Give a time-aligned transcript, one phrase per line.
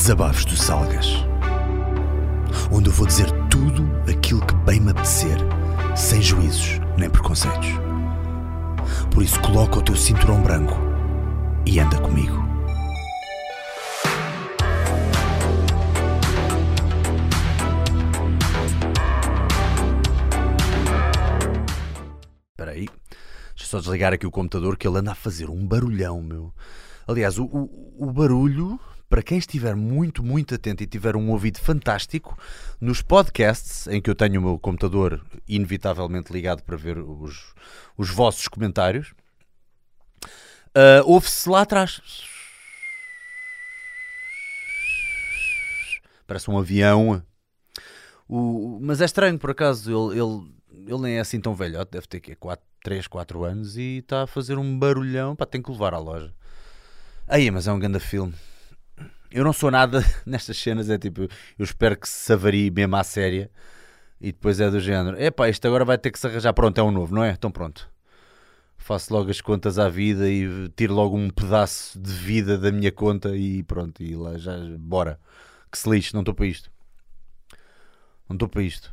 [0.00, 1.08] Desabafos do Salgas.
[2.72, 5.36] Onde eu vou dizer tudo aquilo que bem me apetecer,
[5.94, 7.68] sem juízos nem preconceitos.
[9.12, 10.74] Por isso, coloca o teu cinturão branco
[11.66, 12.34] e anda comigo.
[22.52, 22.88] Espera aí.
[23.54, 26.54] Deixa só desligar aqui o computador que ele anda a fazer um barulhão, meu.
[27.06, 31.58] Aliás, o, o, o barulho, para quem estiver muito, muito atento e tiver um ouvido
[31.58, 32.38] fantástico,
[32.80, 37.52] nos podcasts em que eu tenho o meu computador inevitavelmente ligado para ver os,
[37.98, 39.12] os vossos comentários,
[40.74, 42.00] ah, ouve-se lá atrás.
[46.26, 47.20] Parece um avião.
[48.28, 52.06] O, mas é estranho, por acaso, ele, ele, ele nem é assim tão velho, deve
[52.06, 55.34] ter que 4, 3, 4 anos e está a fazer um barulhão.
[55.34, 56.32] Pá, tem que levar à loja.
[57.26, 58.34] Aí, mas é um grande filme.
[59.30, 63.04] Eu não sou nada nestas cenas, é tipo, eu espero que se avarie mesmo à
[63.04, 63.50] séria
[64.20, 65.20] e depois é do género.
[65.20, 66.52] Epá, isto agora vai ter que se arranjar.
[66.52, 67.30] Pronto, é um novo, não é?
[67.30, 67.90] Então pronto.
[68.76, 72.90] Faço logo as contas à vida e tiro logo um pedaço de vida da minha
[72.90, 75.20] conta e pronto, e lá já, bora.
[75.70, 76.70] Que se lixe, não estou para isto.
[78.28, 78.90] Não estou para isto.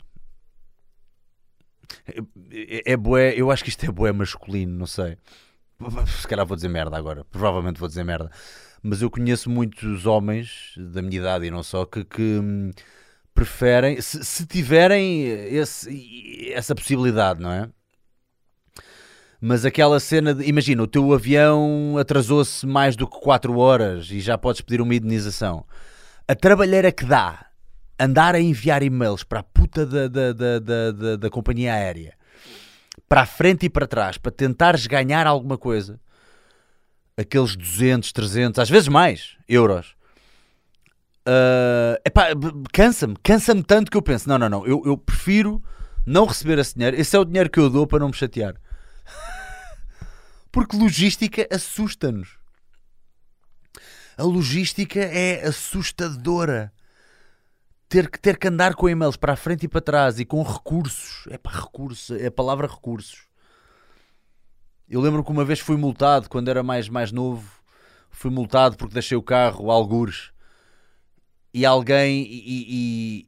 [2.06, 2.20] É,
[2.52, 5.18] é, é bué, eu acho que isto é bué masculino, não sei.
[6.22, 7.24] Se calhar vou dizer merda agora.
[7.26, 8.32] Provavelmente vou dizer merda.
[8.90, 12.72] Mas eu conheço muitos homens da minha idade e não só que, que hum,
[13.34, 17.70] preferem, se, se tiverem esse- essa possibilidade, não é?
[19.42, 24.20] Mas aquela cena de, imagina, o teu avião atrasou-se mais do que 4 horas e
[24.22, 25.66] já podes pedir uma indenização.
[26.28, 27.46] A trabalheira que dá
[28.00, 32.14] andar a enviar e-mails para a puta da, da, da, da, da- da companhia aérea,
[33.10, 36.00] para a frente e para trás, para tentares ganhar alguma coisa,
[37.18, 39.98] aqueles 200, 300, às vezes mais euros.
[41.28, 42.28] Ah, epá,
[42.72, 45.62] cansa-me, cansa-me tanto que eu penso: não, não, não, eu, eu prefiro
[46.06, 46.96] não receber esse dinheiro.
[46.96, 48.56] Esse é o dinheiro que eu dou para não me chatear.
[50.50, 52.40] Porque logística assusta-nos.
[54.18, 56.72] A logística é assustadora.
[57.90, 60.42] Ter que, ter que andar com e-mails para a frente e para trás e com
[60.44, 61.28] recursos.
[61.30, 63.27] É para recursos, é a palavra recursos.
[64.90, 67.50] Eu lembro que uma vez fui multado quando era mais, mais novo.
[68.10, 70.32] Fui multado porque deixei o carro algures
[71.54, 73.28] e alguém e, e-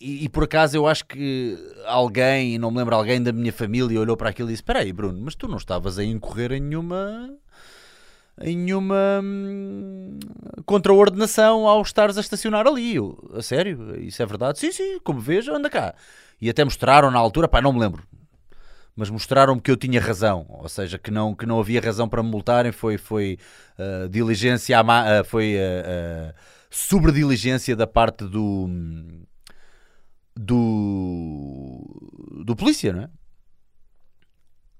[0.00, 4.00] e- e por acaso eu acho que alguém, não me lembro, alguém da minha família
[4.00, 6.60] olhou para aquilo e disse: Espera aí, Bruno, mas tu não estavas a incorrer em
[6.60, 7.30] nenhuma
[8.40, 10.18] em nenhuma hum,
[10.64, 12.94] contraordenação ao estares a estacionar ali.
[12.96, 14.00] Eu, a sério?
[14.00, 14.58] Isso é verdade?
[14.58, 15.94] Sim, sim, como vejo, anda cá.
[16.40, 18.02] E até mostraram na altura, pá, não me lembro.
[18.96, 22.22] Mas mostraram-me que eu tinha razão, ou seja, que não, que não havia razão para
[22.22, 23.38] me multarem, foi, foi
[23.78, 26.34] ah, diligência, ah, foi uh,
[26.70, 28.68] sobrediligência da parte do,
[30.36, 31.82] do,
[32.44, 33.10] do polícia, não é?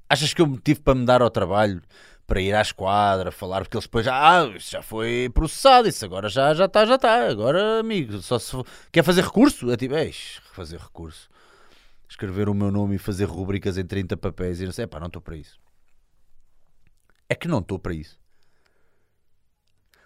[0.09, 1.81] Achas que eu me tive para me dar ao trabalho
[2.27, 6.05] para ir à esquadra, falar, porque eles depois já, ah, isso já foi processado, isso
[6.05, 7.29] agora já já está, já está.
[7.29, 9.71] Agora, amigo, só se for- quer fazer recurso?
[9.71, 9.95] É tipo,
[10.53, 11.29] fazer recurso.
[12.11, 15.07] Escrever o meu nome e fazer rubricas em 30 papéis e não sei, pá, não
[15.07, 15.59] estou para isso.
[17.29, 18.19] É que não estou para isso.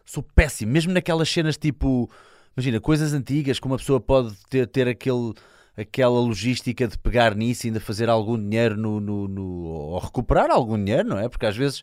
[0.05, 2.11] Sou péssimo, mesmo naquelas cenas tipo,
[2.55, 5.33] imagina, coisas antigas, que uma pessoa pode ter, ter aquele,
[5.75, 10.51] aquela logística de pegar nisso e ainda fazer algum dinheiro no, no, no- ou recuperar
[10.51, 11.27] algum dinheiro, não é?
[11.29, 11.83] Porque às vezes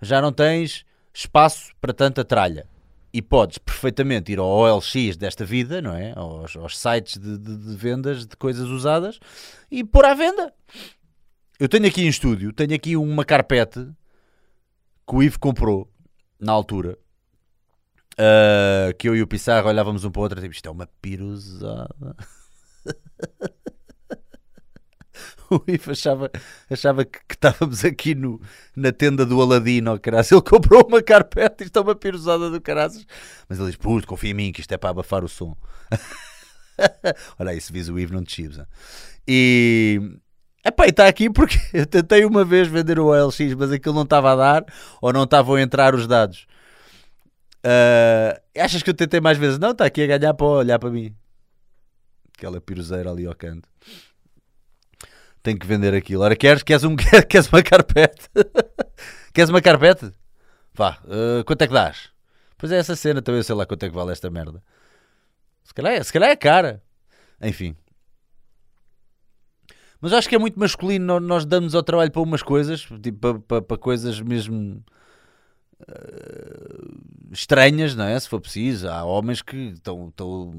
[0.00, 2.68] já não tens espaço para tanta tralha.
[3.16, 6.12] E podes perfeitamente ir ao OLX desta vida, não é?
[6.14, 9.18] Aos, aos sites de, de- de vendas de coisas usadas
[9.70, 10.52] e pôr à venda.
[11.58, 13.88] Eu tenho aqui em estúdio, tenho aqui uma carpete
[15.08, 15.90] que o Ivo comprou
[16.38, 16.98] na altura.
[18.18, 20.86] ah, que eu e o Pissarro olhávamos um para o outro tipo, isto é uma
[21.00, 22.16] piruzada.
[25.50, 26.30] o Ivo achava,
[26.70, 28.40] achava que, que estávamos aqui no,
[28.74, 30.32] na tenda do Aladino, caraças.
[30.32, 33.06] Ele comprou uma carpete, isto é uma piruzada do caraças.
[33.48, 35.56] Mas ele diz, puto, confia em mim que isto é para abafar o som.
[37.38, 38.58] Olha aí, se vis o Ivo não te chibes.
[38.58, 38.66] hein?
[39.26, 40.00] E...
[40.64, 44.02] Epá, e está aqui porque eu tentei uma vez vender o OLX, mas aquilo não
[44.02, 44.64] estava a dar
[45.00, 46.46] ou não estavam a entrar os dados.
[47.66, 49.58] Ah, achas que eu tentei mais vezes?
[49.58, 51.14] Não, está aqui a ganhar para olhar para mim.
[52.36, 53.68] Aquela piruzeira ali ao canto.
[55.46, 56.24] Tenho que vender aquilo.
[56.24, 56.64] Ora, queres?
[56.64, 56.96] Queres, um,
[57.30, 58.28] queres uma carpete?
[59.32, 60.12] queres uma carpete?
[60.74, 62.10] Vá, ah, quanto é que dás?
[62.58, 64.60] Pois é essa cena, também eu sei lá quanto é que vale esta merda.
[65.62, 66.82] Se calhar é, se calhar é cara.
[67.40, 67.76] Enfim.
[70.00, 73.18] Mas acho que é muito masculino nó- nós damos ao trabalho para umas coisas, tipo,
[73.20, 74.82] para, para, para coisas mesmo
[75.88, 78.18] uh, estranhas, não é?
[78.18, 78.88] Se for preciso.
[78.88, 80.52] Há homens que estão, estão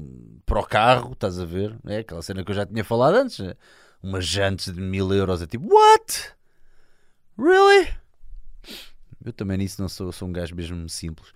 [0.46, 1.76] para o carro, estás a ver?
[1.86, 3.38] É aquela cena que eu já tinha falado antes.
[3.40, 3.54] Né?
[4.02, 5.42] Umas jantes de mil euros.
[5.42, 6.34] É tipo, what?
[7.38, 7.88] Really?
[9.24, 11.32] Eu também nisso não sou, sou um gajo mesmo simples.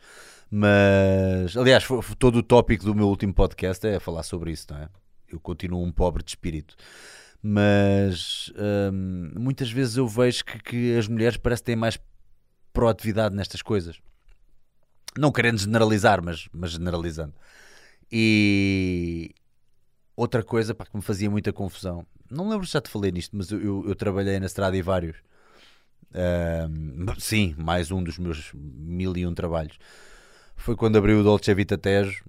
[0.50, 4.66] Mas, aliás, foi, foi todo o tópico do meu último podcast é falar sobre isso,
[4.70, 4.88] não é?
[5.28, 6.76] Eu continuo um pobre de espírito
[7.42, 8.52] mas
[8.92, 11.98] hum, muitas vezes eu vejo que, que, as mulheres parecem ter mais
[12.72, 14.00] proatividade nestas coisas.
[15.18, 17.34] Não querendo generalizar, mas, mas generalizando.
[18.10, 19.34] E
[20.16, 23.36] outra coisa pá, que me fazia muita confusão, não lembro se já te falei nisto,
[23.36, 25.16] mas eu, eu, trabalhei na estrada e vários.
[26.14, 29.78] Hum, sim, mais um dos meus mil e um trabalhos.
[30.56, 32.24] Foi quando abriu o Dolce Vita Tejo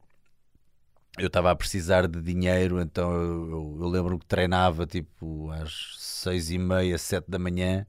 [1.17, 5.95] eu estava a precisar de dinheiro, então eu, eu, eu lembro que treinava tipo às
[5.99, 7.85] seis e meia, sete da manhã.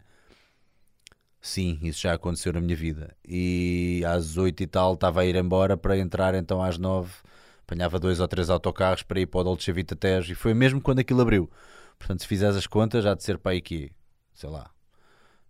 [1.40, 3.14] Sim, isso já aconteceu na minha vida.
[3.26, 7.12] E às oito e tal estava a ir embora para entrar então às nove.
[7.66, 10.80] Apanhava dois ou três autocarros para ir para o Dolce Vita Tejo e foi mesmo
[10.80, 11.50] quando aquilo abriu.
[11.98, 13.90] Portanto, se fizeres as contas, já de ser para aqui,
[14.34, 14.70] sei lá,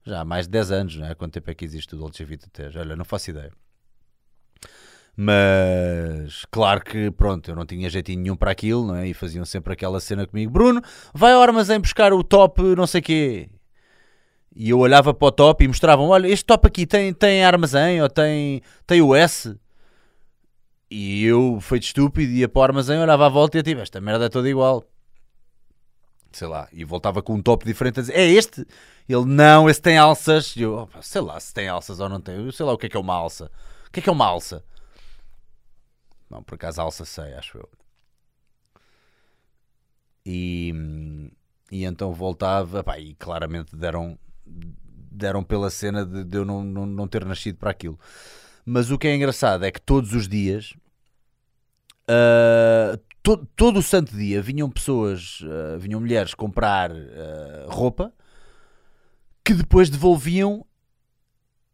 [0.05, 1.15] já há mais de 10 anos, não é?
[1.15, 2.79] Quanto tempo é que existe o Dolce Vita Tejo?
[2.79, 3.53] Olha, não faço ideia.
[5.17, 9.09] Mas claro que pronto, eu não tinha jeitinho nenhum para aquilo, não é?
[9.09, 10.83] E faziam sempre aquela cena comigo: Bruno,
[11.13, 13.49] vai ao armazém buscar o top, não sei quê.
[14.55, 18.03] E eu olhava para o top e mostravam: olha, este top aqui tem, tem armazém
[18.03, 19.57] ou tem, tem o S.
[20.91, 24.01] E eu, feito estúpido, ia para o armazém, olhava à volta e eu tipo: esta
[24.01, 24.85] merda é toda igual.
[26.35, 28.67] Sei lá, e voltava com um top diferente a dizer: é este?
[29.09, 30.57] Ele: não, esse tem alças.
[30.57, 32.35] E eu: sei lá se tem alças ou não tem.
[32.35, 33.51] Eu sei lá o que é que é uma alça.
[33.87, 34.65] O que é que é uma alça?
[36.29, 37.69] Não, por acaso alça sei, acho eu.
[40.27, 40.73] E,
[41.71, 46.87] e então voltava, pá, e claramente deram, deram pela cena de, de eu não, não,
[46.87, 47.99] não, ter nascido para aquilo.
[48.65, 50.75] Mas o que é engraçado é que todos os dias,
[52.09, 58.13] uh, to, todo o santo dia, vinham pessoas, uh, vinham mulheres comprar uh, roupa
[59.45, 60.65] que depois devolviam,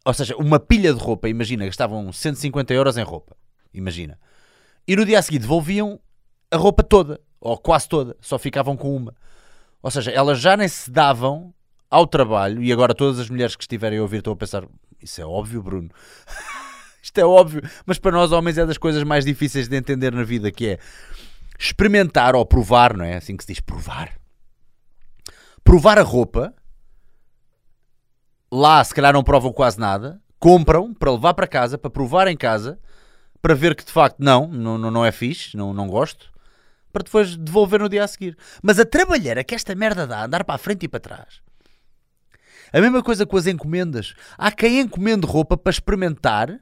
[0.03, 1.29] ou seja, uma pilha de roupa.
[1.29, 3.37] Imagina, gastavam 150 euros em roupa.
[3.71, 4.17] Imagina
[4.87, 5.99] e no dia a seguir devolviam
[6.49, 9.15] a roupa toda, ou quase toda, só ficavam com uma.
[9.81, 11.53] Ou seja, elas já nem se davam
[11.89, 14.65] ao trabalho, e agora todas as mulheres que estiverem a ouvir estão a pensar:
[15.01, 15.89] Isso é óbvio, Bruno.
[17.01, 20.23] Isto é óbvio, mas para nós homens é das coisas mais difíceis de entender na
[20.23, 20.79] vida, que é
[21.65, 23.15] experimentar ou provar, não é?
[23.17, 24.17] Assim que se diz provar.
[25.63, 26.53] Provar a roupa.
[28.51, 30.21] Lá, se calhar, não provam quase nada.
[30.39, 32.79] Compram para levar para casa, para provar em casa
[33.41, 36.31] para ver que de facto não, não, não é fixe, não, não gosto,
[36.93, 38.37] para depois devolver no dia a seguir.
[38.61, 41.41] Mas a trabalhar é que esta merda dá, andar para a frente e para trás.
[42.71, 44.13] A mesma coisa com as encomendas.
[44.37, 46.59] Há quem encomende roupa para experimentar,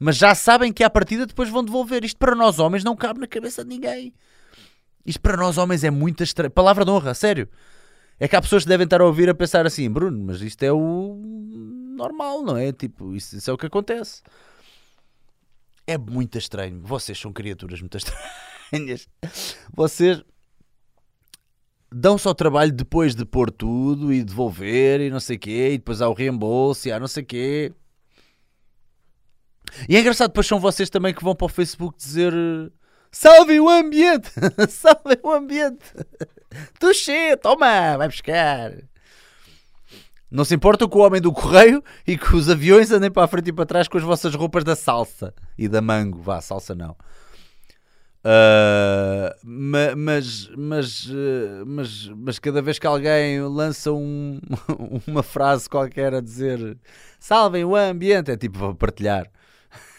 [0.00, 2.04] mas já sabem que à partida depois vão devolver.
[2.04, 4.14] Isto para nós homens não cabe na cabeça de ninguém.
[5.04, 6.50] Isto para nós homens é muito estranho.
[6.50, 7.48] Palavra de honra, sério.
[8.18, 10.62] É que há pessoas que devem estar a ouvir a pensar assim, Bruno, mas isto
[10.62, 11.20] é o
[11.96, 12.72] normal, não é?
[12.72, 14.22] Tipo, isso, isso é o que acontece.
[15.86, 16.80] É muito estranho.
[16.82, 19.08] Vocês são criaturas muito estranhas.
[19.72, 20.22] Vocês
[21.92, 26.02] dão-se ao trabalho depois de pôr tudo e devolver e não sei quê, e depois
[26.02, 27.72] há o reembolso e há não sei quê.
[29.88, 32.32] E é engraçado, depois são vocês também que vão para o Facebook dizer
[33.14, 34.28] Salve o ambiente!
[34.68, 35.84] Salve o ambiente!
[36.80, 38.72] Tuxê, toma, vai buscar!
[40.28, 43.28] Não se importa com o homem do correio e que os aviões andem para a
[43.28, 46.20] frente e para trás com as vossas roupas da salsa e da mango.
[46.20, 46.96] Vá, salsa não.
[48.24, 54.40] Uh, mas, mas, uh, mas, mas cada vez que alguém lança um,
[55.06, 56.76] uma frase qualquer a dizer
[57.20, 59.30] salvem o ambiente, é tipo para partilhar.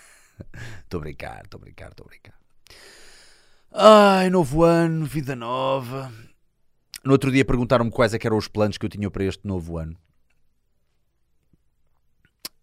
[0.84, 2.45] Estou a brincar, estou a brincar, estou a brincar.
[3.78, 6.10] Ai, novo ano, vida nova.
[7.04, 9.78] No outro dia perguntaram-me quais é eram os planos que eu tinha para este novo
[9.78, 9.98] ano.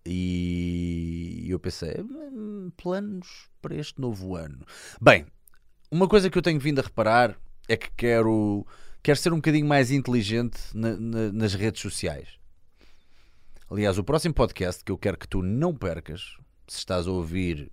[0.07, 4.65] E eu pensei, hum, planos para este novo ano.
[4.99, 5.27] Bem,
[5.91, 7.37] uma coisa que eu tenho vindo a reparar
[7.69, 8.67] é que quero,
[9.03, 12.39] quero ser um bocadinho mais inteligente na, na, nas redes sociais.
[13.71, 17.71] Aliás, o próximo podcast que eu quero que tu não percas, se estás a ouvir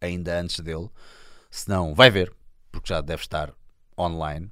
[0.00, 0.88] ainda antes dele,
[1.50, 2.34] se não, vai ver,
[2.72, 3.52] porque já deve estar
[3.96, 4.50] online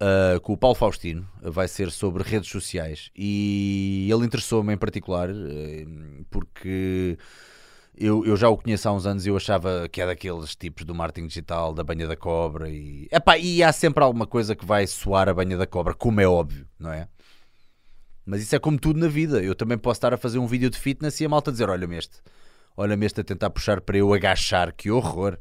[0.00, 5.28] uh, com o Paulo Faustino, vai ser sobre redes sociais e ele interessou-me em particular
[5.30, 7.18] uh, porque
[7.94, 10.84] eu, eu já o conheço há uns anos e eu achava que é daqueles tipos
[10.84, 14.64] do marketing digital, da banha da cobra e, epá, e há sempre alguma coisa que
[14.64, 17.08] vai soar a banha da cobra, como é óbvio, não é?
[18.24, 19.42] Mas isso é como tudo na vida.
[19.42, 21.96] Eu também posso estar a fazer um vídeo de fitness e a malta dizer: Olha-me
[21.96, 22.18] este,
[22.76, 24.72] Olha-me este a tentar puxar para eu agachar.
[24.72, 25.38] Que horror.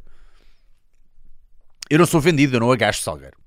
[1.92, 3.38] Eu não sou vendido, eu não agacho Salgueiro.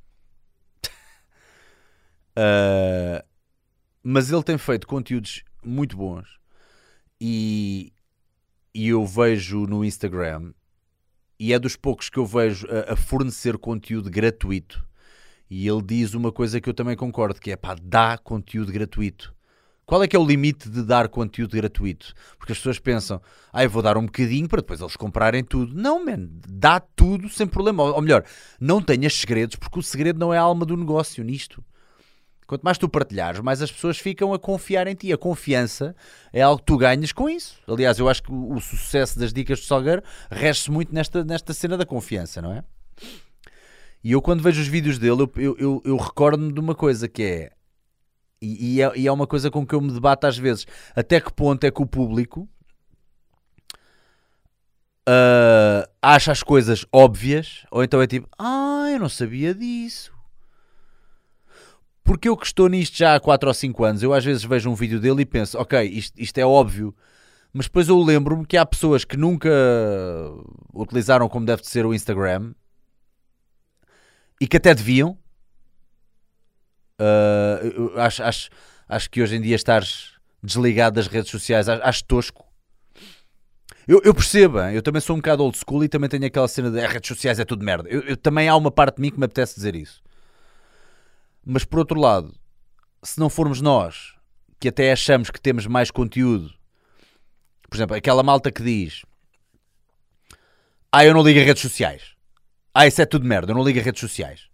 [2.37, 3.25] uh,
[4.05, 6.29] mas ele tem feito conteúdos muito bons
[7.19, 7.91] e,
[8.75, 10.53] e eu vejo no Instagram
[11.41, 14.87] e é dos poucos que eu vejo a, a, fornecer conteúdo gratuito.
[15.49, 19.34] E ele diz uma coisa que eu também concordo, que é pá, dá conteúdo gratuito.
[19.87, 22.15] Qual é que é o limite de dar conteúdo gratuito?
[22.39, 23.21] Porque as pessoas pensam,
[23.53, 25.75] ah, eu vou dar um bocadinho para depois eles comprarem tudo.
[25.75, 27.83] Não, man, dá tudo sem problema.
[27.83, 28.25] Ou melhor,
[28.59, 31.63] não tenhas segredos, porque o segredo não é a alma do negócio nisto.
[32.47, 35.13] Quanto mais tu partilhares, mais as pessoas ficam a confiar em ti.
[35.13, 35.95] A confiança
[36.33, 37.59] é algo que tu ganhas com isso.
[37.67, 41.77] Aliás, eu acho que o, sucesso das dicas do Salgueiro rege-se muito nesta, nesta cena
[41.77, 42.65] da confiança, não é?
[44.03, 47.09] E eu, quando vejo os vídeos dele, eu, eu, eu, eu recordo-me de uma coisa
[47.09, 47.53] que é
[48.45, 48.93] e, e, é.
[48.97, 50.67] e é uma coisa com que eu me debato às vezes.
[50.95, 52.49] Até que ponto é que o público
[55.09, 60.13] uh, acha as coisas óbvias, ou então é tipo, ah, eu não sabia disso.
[62.03, 64.71] Porque eu que estou nisto já há 4 ou 5 anos, eu às vezes vejo
[64.71, 66.95] um vídeo dele e penso, ok, isto, isto é óbvio,
[67.53, 69.49] mas depois eu lembro-me que há pessoas que nunca
[70.75, 72.53] utilizaram como deve ser o Instagram
[74.41, 75.17] e que até deviam.
[77.01, 78.51] Uh, acho, acho,
[78.89, 82.45] acho que hoje em dia estares desligado das redes sociais, acho, acho tosco.
[83.87, 86.71] Eu, eu, percebo, eu também sou um bocado old school e também tenho aquela cena
[86.71, 87.89] de ah, redes sociais é tudo merda.
[87.89, 90.03] Eu, eu, também há uma parte de mim que me apetece dizer isso.
[91.45, 92.35] Mas por outro lado,
[93.03, 94.15] se não formos nós
[94.59, 96.51] que até achamos que temos mais conteúdo,
[97.69, 99.03] por exemplo, aquela malta que diz:
[100.91, 102.15] Ah, eu não ligo a redes sociais.
[102.73, 104.49] Ah, isso é tudo merda, eu não ligo a redes sociais.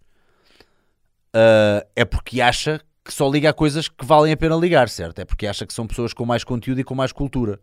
[1.35, 5.19] Uh, é porque acha que só liga a coisas que valem a pena ligar, certo?
[5.19, 7.59] É porque acha que são pessoas com mais conteúdo e com mais cultura.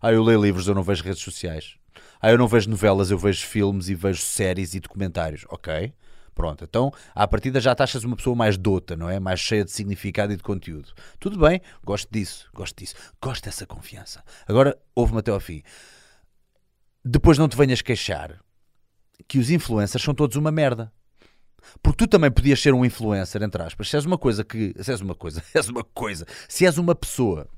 [0.00, 1.76] Ah, eu leio livros, eu não vejo redes sociais.
[2.20, 5.44] Ah, eu não vejo novelas, eu vejo filmes e vejo séries e documentários.
[5.48, 5.92] Ok.
[6.34, 9.20] Pronto, então à partida já taxas uma pessoa mais dota, não é?
[9.20, 10.92] Mais cheia de significado e de conteúdo.
[11.20, 14.22] Tudo bem, gosto disso, gosto disso, gosto dessa confiança.
[14.46, 15.62] Agora, ouve-me até ao fim.
[17.04, 18.40] Depois não te venhas queixar
[19.28, 20.92] que os influencers são todos uma merda.
[21.82, 23.88] Porque tu também podias ser um influencer, entre aspas.
[23.88, 24.74] Se és uma coisa que.
[24.80, 26.26] Se és uma coisa, és uma coisa.
[26.48, 27.48] Se és uma pessoa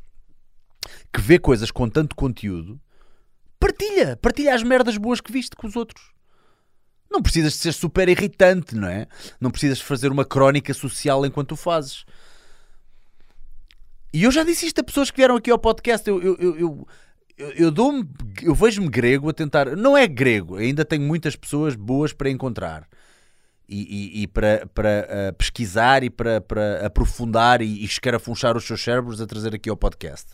[1.12, 2.80] que vê coisas com tanto conteúdo,
[3.58, 4.16] partilha.
[4.16, 6.12] Partilha as merdas boas que viste com os outros.
[7.10, 9.06] Não precisas de ser super irritante, não é?
[9.40, 12.04] Não precisas de fazer uma crónica social enquanto o fazes.
[14.12, 16.08] E eu já disse isto a pessoas que vieram aqui ao podcast.
[16.08, 16.58] Eu, eu, eu,
[17.38, 17.74] eu, eu
[18.42, 19.76] eu vejo-me grego a tentar.
[19.76, 22.88] Não é grego, ainda tenho muitas pessoas boas para encontrar
[23.68, 28.64] e, e, e para, para uh, pesquisar e para, para aprofundar e, e escarafunchar os
[28.64, 30.32] seus cérebros a trazer aqui ao podcast.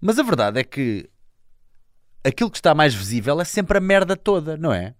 [0.00, 1.08] Mas a verdade é que
[2.24, 4.94] aquilo que está mais visível é sempre a merda toda, não é?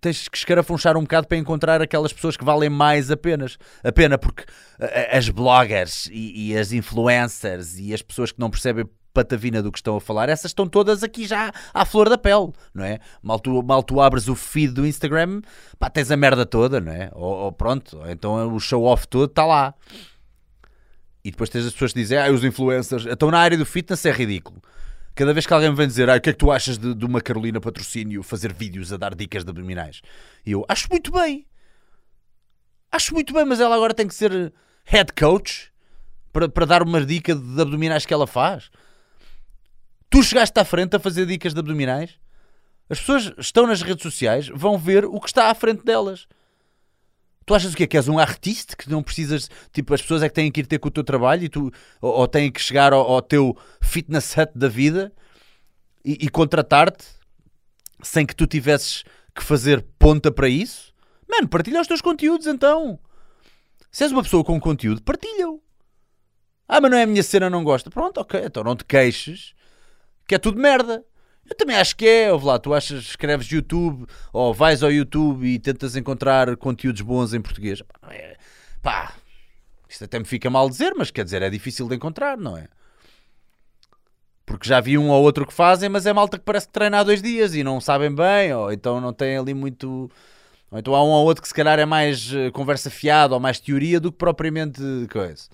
[0.00, 4.16] tens que escarafunchar um bocado para encontrar aquelas pessoas que valem mais apenas, a pena,
[4.16, 4.44] porque
[5.12, 9.78] as bloggers e, e, as influencers e as pessoas que não percebem patavina do que
[9.78, 13.00] estão a falar, essas estão todas aqui já à flor da pele, não é?
[13.20, 15.42] Mal tu, mal tu abres o feed do Instagram,
[15.76, 17.10] pá, tens a merda toda, não é?
[17.14, 19.74] Ou, ou pronto, então o show-off todo está lá.
[21.24, 24.06] E depois tens as pessoas que dizem, ah, os influencers, estão na área do fitness
[24.06, 24.62] é ridículo.
[25.16, 26.94] Cada vez que alguém me vem dizer, ah, o que é que tu achas de,
[26.94, 30.00] de uma Carolina Patrocínio fazer vídeos a dar dicas de abdominais?
[30.46, 31.44] E eu, acho muito bem.
[32.92, 34.52] Acho muito bem, mas ela agora tem que ser
[34.84, 35.72] head coach
[36.32, 38.70] para, para dar uma dica de abdominais que ela faz.
[40.10, 42.18] Tu chegaste à frente a fazer dicas de abdominais?
[42.88, 46.26] As pessoas estão nas redes sociais, vão ver o que está à frente delas.
[47.44, 47.86] Tu achas o quê?
[47.86, 49.50] Que és um artista que não precisas.
[49.72, 51.70] Tipo, as pessoas é que têm que ir ter com o teu trabalho e tu,
[52.00, 55.12] ou, ou têm que chegar ao, ao, teu fitness hut da vida
[56.04, 57.06] e, e contratar-te
[58.02, 60.92] sem que tu tivesses que fazer ponta para isso?
[61.28, 62.98] Mano, partilha os teus conteúdos então.
[63.90, 65.62] Se és uma pessoa com conteúdo, partilha-o.
[66.66, 67.90] Ah, mas não é a minha cena, não gosta.
[67.90, 69.54] Pronto, ok, então não te queixes
[70.28, 71.02] que é tudo merda.
[71.48, 75.46] Eu também acho que é, ouve lá, tu achas, escreves YouTube ou vais ao YouTube
[75.46, 77.82] e tentas encontrar conteúdos bons em português.
[78.10, 78.36] É,
[78.82, 79.14] pá,
[79.88, 82.68] isto até me fica mal dizer, mas quer dizer, é difícil de encontrar, não é?
[84.44, 87.00] Porque já vi um ou outro que fazem, mas é malta que parece que treina
[87.00, 90.10] há dois dias e não sabem bem, ou então não tem ali muito.
[90.70, 93.40] Ou então há um ou outro que se calhar é mais eh, conversa fiada ou
[93.40, 95.48] mais teoria do que propriamente coisa.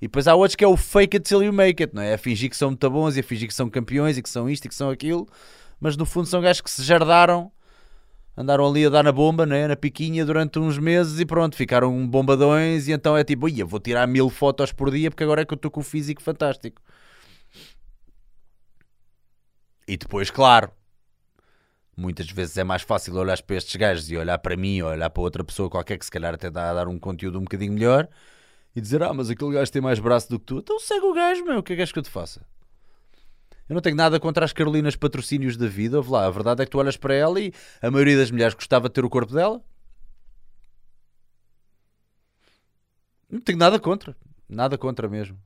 [0.00, 2.14] E depois há outros que é o fake it till you make it, não é?
[2.14, 4.48] A fingir que são muito bons e a fingir que são campeões e que são
[4.48, 5.26] isto e que são aquilo,
[5.80, 7.50] mas no fundo são gajos que se jardaram,
[8.36, 9.66] andaram ali a dar na bomba, né?
[9.66, 12.88] na piquinha durante uns meses e pronto, ficaram bombadões.
[12.88, 15.54] E então é tipo, ia, vou tirar mil fotos por dia porque agora é que
[15.54, 16.82] eu estou com o físico fantástico.
[19.88, 20.70] E depois, claro,
[21.96, 25.08] muitas vezes é mais fácil olhar para estes gajos e olhar para mim ou olhar
[25.08, 27.72] para outra pessoa qualquer que se calhar até dá a dar um conteúdo um bocadinho
[27.72, 28.08] melhor
[28.76, 30.58] e dizer, ah, mas aquele gajo tem mais braço do que tu.
[30.58, 32.42] Então segue o gajo, meu, o que é que és que eu te faça?
[33.66, 36.66] Eu não tenho nada contra as Carolinas patrocínios da vida, ouve lá, a verdade é
[36.66, 39.32] que tu olhas para ela e a maioria das mulheres gostava de ter o corpo
[39.32, 39.62] dela.
[43.30, 44.14] Não tenho nada contra,
[44.46, 45.38] nada contra mesmo.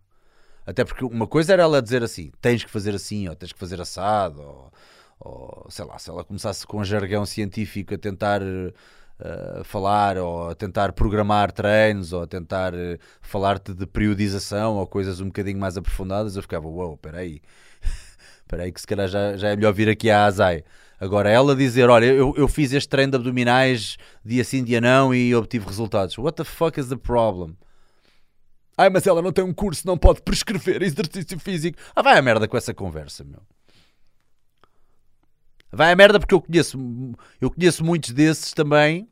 [0.67, 3.59] Até porque uma coisa era ela dizer assim: tens que fazer assim, ou tens que
[3.59, 4.73] fazer assado, ou,
[5.21, 8.43] ou sei lá, se ela começasse com jargão científico a tentar
[9.65, 15.21] falar, ou a tentar programar treinos, ou a tentar uh, falar-te de periodização, ou coisas
[15.21, 17.41] um bocadinho mais aprofundadas, eu ficava: uau, wow, peraí,
[18.49, 20.65] peraí, que se calhar já, já é melhor vir aqui à Azai.
[21.01, 25.15] Agora, ela dizer: Olha, eu, eu fiz este treino de abdominais dia sim, dia não
[25.15, 26.19] e obtive resultados.
[26.19, 27.57] What the fuck is the problem?
[28.77, 31.79] Ai, mas ela não tem um curso, não pode prescrever exercício físico.
[31.95, 33.41] Ah, vai a merda com essa conversa, meu.
[35.73, 36.79] Vai a merda porque eu conheço,
[37.41, 39.09] eu conheço muitos desses também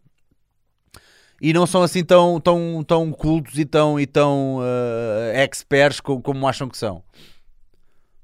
[1.41, 6.21] e não são assim tão, tão, tão cultos e tão, e tão uh, experts como,
[6.21, 7.03] como acham que são.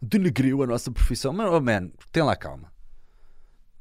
[0.00, 1.32] Denegriu a nossa profissão.
[1.32, 2.74] Mas, oh man, tem lá calma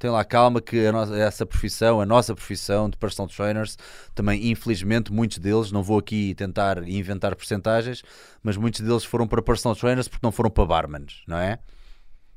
[0.03, 3.77] tem lá calma que nossa, essa profissão, a nossa profissão de personal trainers,
[4.13, 8.03] também infelizmente muitos deles, não vou aqui tentar inventar percentagens,
[8.43, 11.57] mas muitos deles foram para personal trainers porque não foram para barmans, não é?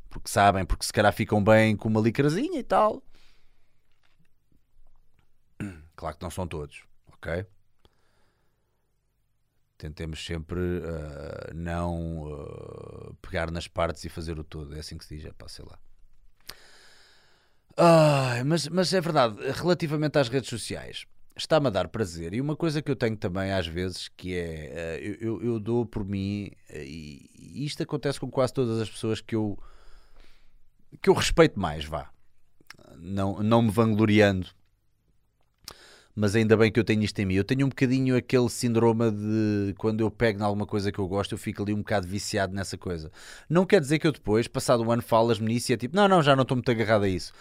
[0.08, 3.02] Porque sabem, porque se calhar ficam bem com uma licrazinha e tal.
[5.96, 7.46] Claro que não são todos, ok?
[9.78, 14.74] Tentemos sempre uh, não uh, pegar nas partes e fazer o todo.
[14.74, 15.78] É assim que se diz, é pá, sei lá.
[18.44, 22.32] Mas, mas é verdade, relativamente às redes sociais, está-me a dar prazer.
[22.34, 25.84] E uma coisa que eu tenho também às vezes, que é, eh, eu, eu, dou
[25.84, 29.58] por mim, eh, e isto acontece com quase todas as pessoas que eu,
[31.02, 32.10] que eu respeito mais, vá.
[32.96, 34.48] Não, não me vangloriando,
[36.16, 37.34] mas ainda bem que eu tenho isto em mim.
[37.34, 41.06] Eu tenho um bocadinho aquele síndrome de quando eu pego em alguma coisa que eu
[41.06, 43.12] gosto, eu fico ali um bocado viciado nessa coisa.
[43.48, 46.08] Não quer dizer que eu depois, passado um ano, falas-me nisso e é tipo, não,
[46.08, 47.34] não, já não estou muito agarrado a isso.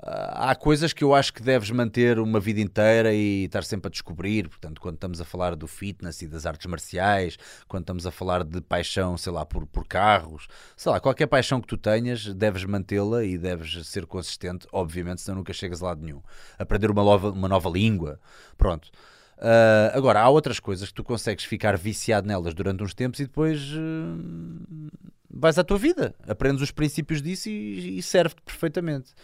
[0.00, 3.88] Ah, há coisas que eu acho que deves manter uma vida inteira e estar sempre
[3.88, 4.48] a descobrir.
[4.48, 8.44] Portanto, quando estamos a falar do fitness e das artes marciais, quando estamos a falar
[8.44, 12.64] de paixão, sei lá, por, por carros, sei lá, qualquer paixão que tu tenhas, deves
[12.64, 16.22] mantê-la e deves ser consistente, obviamente, senão nunca chegas a lado nenhum.
[16.58, 18.20] Aprender uma nova, uma nova língua,
[18.56, 18.90] pronto.
[19.38, 23.24] Uh, agora, há outras coisas que tu consegues ficar viciado nelas durante uns tempos e
[23.24, 24.90] depois uh,
[25.30, 29.14] vais à tua vida, aprendes os princípios disso e, e serve-te perfeitamente.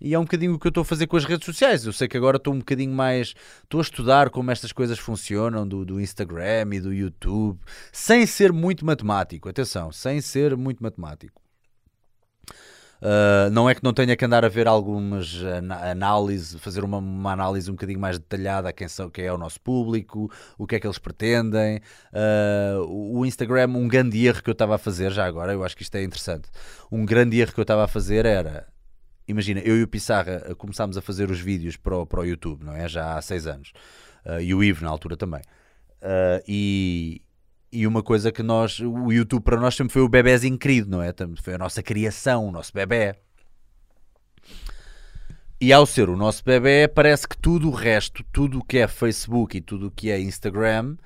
[0.00, 1.86] E é um bocadinho o que eu estou a fazer com as redes sociais.
[1.86, 3.34] Eu sei que agora estou um bocadinho mais.
[3.62, 7.58] Estou a estudar como estas coisas funcionam do, do Instagram e do YouTube,
[7.92, 9.48] sem ser muito matemático.
[9.48, 11.44] Atenção, sem ser muito matemático.
[13.04, 15.42] Uh, não é que não tenha que andar a ver algumas
[15.82, 19.36] análises, fazer uma, uma, análise um bocadinho mais detalhada a quem, são, quem é o
[19.36, 21.80] nosso público, o que é que eles pretendem.
[22.10, 25.76] Uh, o Instagram, um grande erro que eu estava a fazer, já agora, eu acho
[25.76, 26.48] que isto é interessante.
[26.90, 28.66] Um grande erro que eu estava a fazer era
[29.26, 32.24] imagina, eu e o Pissarra eh, começámos a fazer os vídeos para o, para o
[32.24, 32.88] YouTube, não é?
[32.88, 33.72] Já há seis anos.
[34.24, 35.42] Uh, e o Ivo na altura também.
[36.00, 37.22] Uh, e,
[37.72, 41.02] e uma coisa que nós, o YouTube para nós sempre foi o bebezinho querido, não
[41.02, 41.12] é?
[41.42, 43.14] Foi a nossa criação, o nosso bebê.
[45.60, 48.88] E ao ser o nosso bebê, parece que tudo o resto, tudo o que é
[48.88, 50.96] Facebook e tudo o que é Instagram,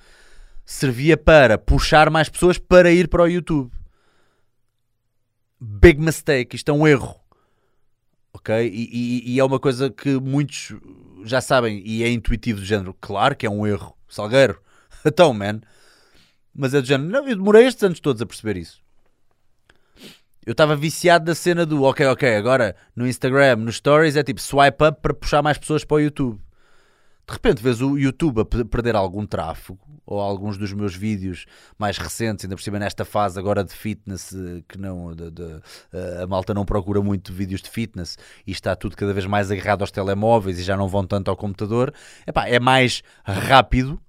[0.64, 3.70] servia para puxar mais pessoas para ir para o YouTube.
[5.60, 7.17] Big mistake, isto é um erro
[8.32, 8.66] ok?
[8.66, 10.74] E, e, e, é uma coisa que muitos
[11.24, 12.94] já sabem e é intuitivo do género.
[13.00, 14.60] Claro que é um erro, Salgueiro.
[15.04, 15.60] Então, man.
[16.52, 17.08] Mas é do género.
[17.08, 18.82] Não, eu demorei estes anos todos a perceber isso.
[20.44, 24.40] Eu estava viciado da cena do ok, ok, agora no Instagram, nos stories é tipo
[24.40, 26.40] swipe up para puxar mais pessoas para o YouTube
[27.28, 31.44] de repente vês o YouTube a perder algum tráfego, ou alguns dos meus vídeos
[31.78, 35.60] mais recentes, ainda por cima nesta fase agora de fitness, eh, que não de, de,
[35.92, 39.50] eh, a malta não procura muito vídeos de fitness e está tudo cada vez mais
[39.50, 41.92] agarrado aos telemóveis e já não vão tanto ao computador,
[42.26, 44.00] Epá, é mais rápido.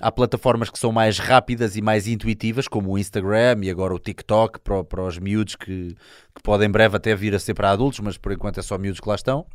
[0.00, 3.98] Há plataformas que são mais rápidas e mais intuitivas, como o Instagram e agora o
[4.00, 5.96] TikTok para, para os miúdos que,
[6.34, 8.76] que podem em breve até vir a ser para adultos, mas por enquanto é só
[8.76, 9.46] miúdos que lá estão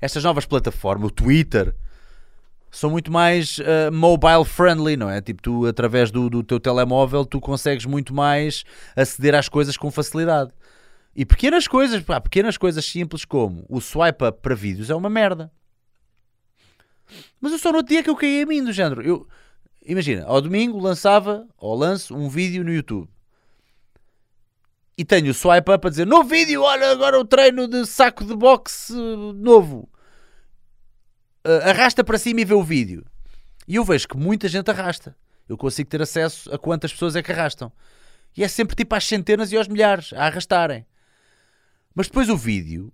[0.00, 1.74] estas novas plataformas, o Twitter,
[2.70, 5.20] são muito mais uh, mobile friendly, não é?
[5.20, 9.90] Tipo, tu através do, do teu telemóvel tu consegues muito mais aceder às coisas com
[9.90, 10.50] facilidade.
[11.14, 15.08] E pequenas coisas, pá, pequenas coisas simples como o swipe up para vídeos é uma
[15.08, 15.50] merda.
[17.40, 19.00] Mas eu só no dia que eu caí a mim do género.
[19.00, 19.26] Eu,
[19.84, 23.08] imagina, ao domingo lançava ou lanço um vídeo no YouTube.
[24.98, 28.24] E tenho o swipe up a dizer no vídeo, olha agora o treino de saco
[28.24, 28.94] de boxe
[29.34, 29.88] novo.
[31.46, 33.04] Uh, arrasta para cima e vê o vídeo.
[33.68, 35.14] E eu vejo que muita gente arrasta.
[35.48, 37.70] Eu consigo ter acesso a quantas pessoas é que arrastam.
[38.36, 40.86] E é sempre tipo às centenas e aos milhares a arrastarem.
[41.94, 42.92] Mas depois o vídeo.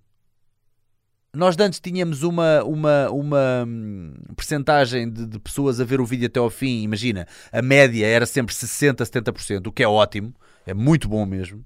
[1.34, 6.26] Nós antes tínhamos uma, uma, uma hum, percentagem de, de pessoas a ver o vídeo
[6.26, 6.82] até ao fim.
[6.82, 10.34] Imagina, a média era sempre 60, 70%, o que é ótimo,
[10.66, 11.64] é muito bom mesmo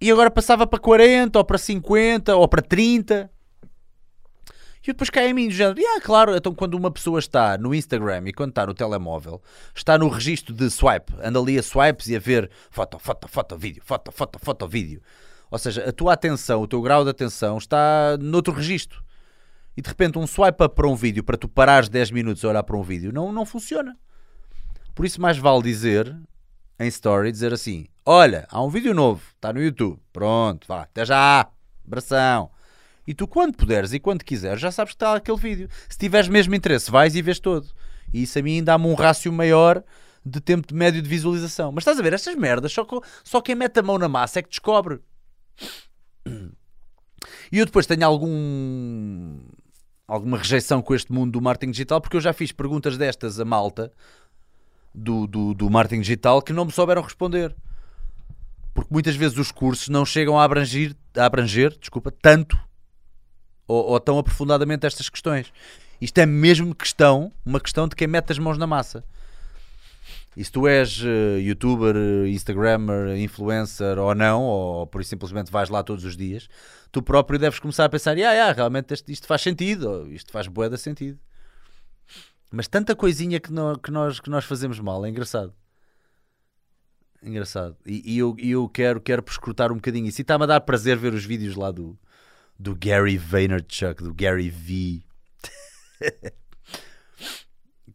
[0.00, 3.30] e agora passava para 40, ou para 50, ou para 30.
[4.82, 8.22] E depois cai em mim, do género, claro, então quando uma pessoa está no Instagram
[8.26, 9.42] e quando está no telemóvel,
[9.74, 13.58] está no registro de swipe, anda ali a swipes e a ver foto, foto, foto,
[13.58, 15.02] vídeo, foto, foto, foto, vídeo.
[15.50, 19.04] Ou seja, a tua atenção, o teu grau de atenção está noutro registro.
[19.76, 22.48] E de repente um swipe up para um vídeo, para tu parares 10 minutos a
[22.48, 23.94] olhar para um vídeo, não, não funciona.
[24.94, 26.16] Por isso mais vale dizer,
[26.78, 30.00] em story, dizer assim, Olha, há um vídeo novo, está no YouTube.
[30.14, 31.46] Pronto, vá, até já.
[31.86, 32.50] Abração.
[33.06, 35.68] E tu, quando puderes e quando quiseres, já sabes que está aquele vídeo.
[35.90, 37.68] Se tiveres mesmo interesse, vais e vês todo.
[38.10, 39.84] E isso a mim dá-me um rácio maior
[40.24, 41.70] de tempo de médio de visualização.
[41.70, 42.86] Mas estás a ver, estas merdas, só,
[43.22, 45.00] só quem mete a mão na massa é que descobre.
[47.52, 49.38] E eu depois tenho algum
[50.06, 53.44] alguma rejeição com este mundo do marketing digital, porque eu já fiz perguntas destas a
[53.44, 53.92] malta
[54.94, 57.54] do, do, do marketing digital que não me souberam responder
[58.78, 62.56] porque muitas vezes os cursos não chegam a abranger, a abranger desculpa, tanto
[63.66, 65.52] ou, ou tão aprofundadamente estas questões.
[66.00, 69.04] Isto é mesmo questão, uma questão de quem mete as mãos na massa.
[70.36, 71.96] E se tu és uh, youtuber,
[72.28, 76.48] instagrammer, influencer ou não, ou por simplesmente vais lá todos os dias,
[76.92, 80.46] tu próprio deves começar a pensar: ah, yeah, realmente isto, isto faz sentido, isto faz
[80.46, 81.18] boeda sentido.
[82.50, 85.54] Mas tanta coisinha que, no, que, nós, que nós fazemos mal, é engraçado.
[87.22, 87.76] Engraçado.
[87.84, 90.20] E, e eu, eu quero, quero prescrutar um bocadinho isso.
[90.20, 91.98] E está-me a dar prazer ver os vídeos lá do,
[92.58, 95.02] do Gary Vaynerchuk, do Gary V.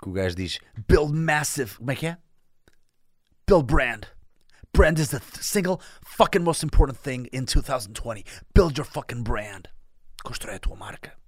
[0.04, 1.78] que o gajo diz: Build massive.
[1.78, 2.18] Como é que é?
[3.48, 4.06] Build brand.
[4.74, 8.26] Brand is the single fucking most important thing in 2020.
[8.54, 9.70] Build your fucking brand.
[10.24, 11.23] Constrói a tua marca.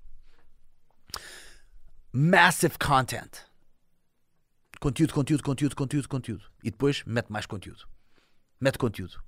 [2.17, 3.39] Massive content.
[4.79, 6.45] Conteúdo, conteúdo, conteúdo, conteúdo, conteúdo.
[6.63, 7.85] E depois mete mais conteúdo.
[8.57, 9.21] Mete conteúdo.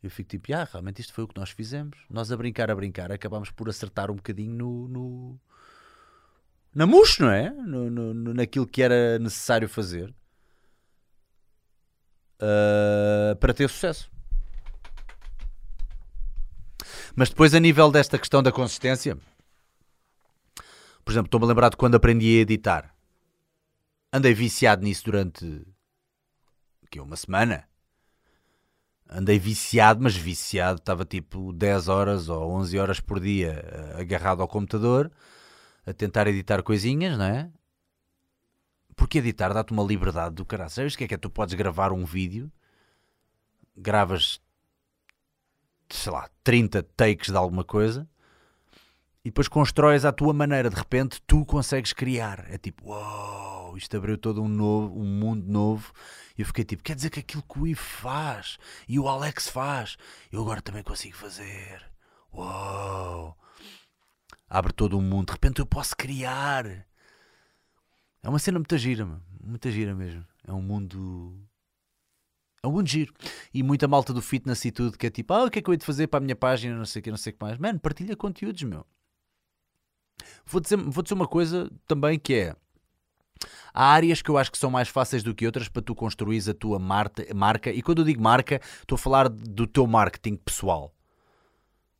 [0.00, 1.98] Eu fico tipo, ah, realmente isto foi o que nós fizemos.
[2.08, 4.86] Nós a brincar, a brincar, acabámos por acertar um bocadinho no.
[4.86, 5.40] no
[6.72, 7.50] na mousse, não é?
[7.50, 10.14] No, no, naquilo que era necessário fazer
[12.38, 14.08] uh, para ter sucesso.
[17.16, 19.18] Mas depois, a nível desta questão da consistência,
[21.04, 22.94] por exemplo, estou-me a lembrar de quando aprendi a editar
[24.14, 25.66] andei viciado nisso durante
[26.88, 27.68] que uma semana.
[29.10, 34.40] Andei viciado, mas viciado, estava tipo 10 horas ou 11 horas por dia eh, agarrado
[34.40, 35.10] ao computador
[35.84, 37.50] a tentar editar coisinhas, não é?
[38.94, 40.70] Porque editar dá-te uma liberdade do caralho.
[40.70, 41.18] Sabes o que é que é?
[41.18, 42.50] Tu podes gravar um vídeo,
[43.76, 44.40] gravas,
[45.90, 48.08] sei lá, 30 takes de alguma coisa
[49.24, 50.68] e depois constróis à tua maneira.
[50.68, 52.44] De repente tu consegues criar.
[52.50, 53.54] É tipo, uau!
[53.76, 55.92] isto abriu todo um, novo, um mundo novo.
[56.36, 58.58] E eu fiquei tipo, quer dizer que aquilo que o Ivo faz
[58.88, 59.96] e o Alex faz,
[60.30, 61.82] eu agora também consigo fazer.
[62.32, 63.36] Uou!
[64.48, 66.66] Abre todo um mundo, de repente eu posso criar.
[68.22, 69.06] É uma cena muito gira,
[69.42, 70.24] muita gira mesmo.
[70.46, 71.38] É um mundo.
[72.62, 73.12] É um mundo giro.
[73.52, 75.68] E muita malta do fitness e tudo que é tipo, ah, o que é que
[75.68, 77.36] eu hei de fazer para a minha página, não sei o que, não sei o
[77.36, 77.58] que mais.
[77.58, 78.86] Mano, partilha conteúdos, meu.
[80.46, 82.56] Vou dizer, vou dizer uma coisa também que é
[83.72, 86.48] Há áreas que eu acho que são mais fáceis do que outras para tu construir
[86.48, 87.70] a tua marca.
[87.70, 90.94] E quando eu digo marca, estou a falar do teu marketing pessoal.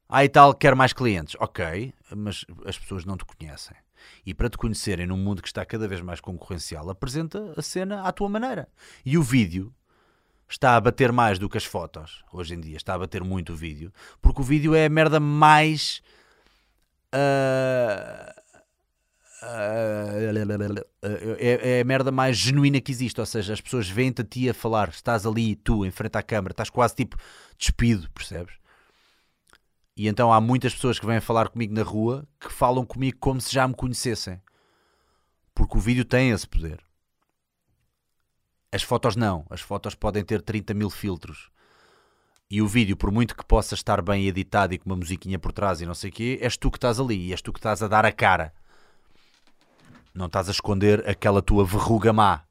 [0.08, 1.34] Ah, e tal, quer mais clientes.
[1.40, 3.76] Ok, mas as pessoas não te conhecem.
[4.24, 8.02] E para te conhecerem num mundo que está cada vez mais concorrencial, apresenta a cena
[8.02, 8.68] à tua maneira.
[9.04, 9.74] E o vídeo
[10.48, 12.76] está a bater mais do que as fotos, hoje em dia.
[12.76, 13.92] Está a bater muito o vídeo.
[14.20, 16.02] Porque o vídeo é a merda mais.
[17.14, 18.34] Uh
[21.38, 23.20] é, é, a merda mais genuína que existe.
[23.20, 26.22] Ou seja, as pessoas veem-te a ti a falar, estás ali, tu, em frente à
[26.22, 27.16] câmara, estás quase tipo
[27.58, 28.54] despido, percebes?
[29.96, 33.40] E então há muitas pessoas que vêm falar comigo na rua que falam comigo como
[33.40, 34.40] se já me conhecessem.
[35.54, 36.80] Porque o vídeo tem esse poder.
[38.72, 39.46] As fotos não.
[39.48, 41.48] As fotos podem ter 30 mil filtros.
[42.50, 45.52] E o vídeo, por muito que possa estar bem editado e com uma musiquinha por
[45.52, 47.58] trás e não sei o quê, és tu que estás ali e és tu que
[47.58, 48.52] estás a dar a cara.
[50.14, 52.42] Não estás a esconder aquela tua verruga má.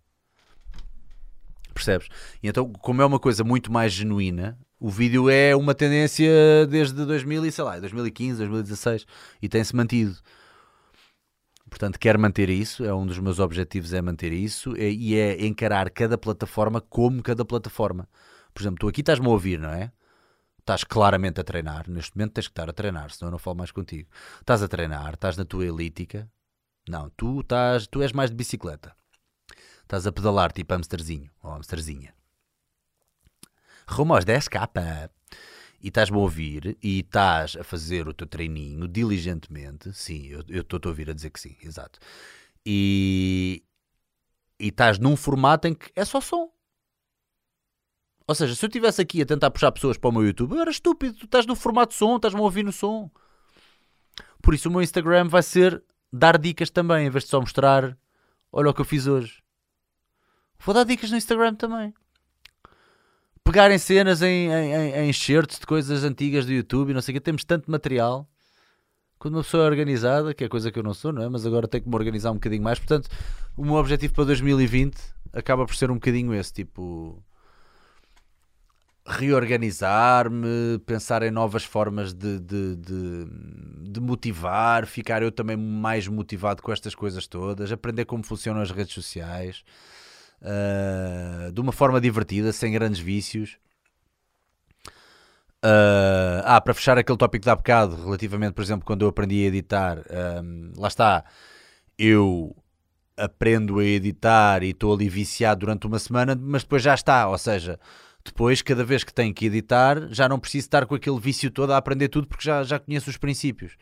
[1.74, 2.08] Percebes?
[2.42, 7.06] E então, como é uma coisa muito mais genuína, O vídeo é uma tendência desde
[7.06, 9.06] 2000 e, sei lá, 2015, 2016
[9.42, 10.18] e tem-se mantido.
[11.70, 15.90] Portanto, quero manter isso, é um dos meus objetivos é manter isso e é encarar
[15.90, 18.10] cada plataforma como cada plataforma.
[18.54, 19.92] Por exemplo, tu aqui estás-me a ouvir, não é?
[20.60, 23.58] Estás claramente a treinar, neste momento tens que estar a treinar, senão eu não falo
[23.58, 24.10] mais contigo.
[24.40, 26.30] Estás a treinar, estás na tua elítica.
[26.88, 28.96] Não, tu estás, tu és mais de bicicleta.
[29.82, 32.14] Estás a pedalar tipo hamsterzinho ou hamsterzinha.
[33.88, 35.10] Rumo aos 10k
[35.84, 40.80] e estás-me a ouvir e estás a fazer o teu treininho diligentemente, sim, eu estou
[40.82, 42.00] a ouvir a dizer que sim, exato.
[42.66, 43.62] E,
[44.58, 46.50] e estás num formato em que é só som.
[48.34, 50.62] Ou seja, se eu estivesse aqui a tentar puxar pessoas para o meu YouTube, eu
[50.62, 51.14] era estúpido.
[51.16, 53.12] Tu estás no formato som, estás-me a ouvir no som.
[54.42, 57.98] Por isso o meu Instagram vai ser dar dicas também, em vez de só mostrar
[58.52, 59.42] olha o que eu fiz hoje.
[60.60, 61.94] Vou dar dicas no Instagram também
[63.44, 67.22] pegarem cenas em, em, em enxertos de coisas antigas do YouTube não sei o que,
[67.22, 68.28] temos tanto material.
[69.20, 71.30] Quando uma pessoa é organizada, que é coisa que eu não sou, não é?
[71.30, 72.78] Mas agora tenho que me organizar um bocadinho mais.
[72.78, 73.10] Portanto,
[73.56, 74.98] o meu objetivo para 2020
[75.32, 77.24] acaba por ser um bocadinho esse, tipo
[79.06, 83.28] reorganizar-me, pensar em novas formas de, de, de,
[83.92, 88.72] de, motivar, ficar eu também mais motivado com estas coisas todas, aprender como funcionam as
[88.72, 89.64] redes sociais,
[90.42, 93.58] uh, de uma forma divertida, sem grandes vícios.
[95.66, 99.44] Uh, ah, para fechar aquele tópico de há bocado, relativamente, por exemplo, quando eu aprendi
[99.44, 100.00] a editar,
[100.44, 101.24] um, lá está,
[101.98, 102.56] eu
[103.18, 107.38] aprendo a editar e estou ali viciado durante uma semana, mas depois já está, ou
[107.38, 107.80] seja,
[108.26, 111.74] depois, cada vez que tenho que editar, já não preciso estar com aquele vício todo
[111.74, 113.76] a aprender tudo porque já, já conheço os princípios.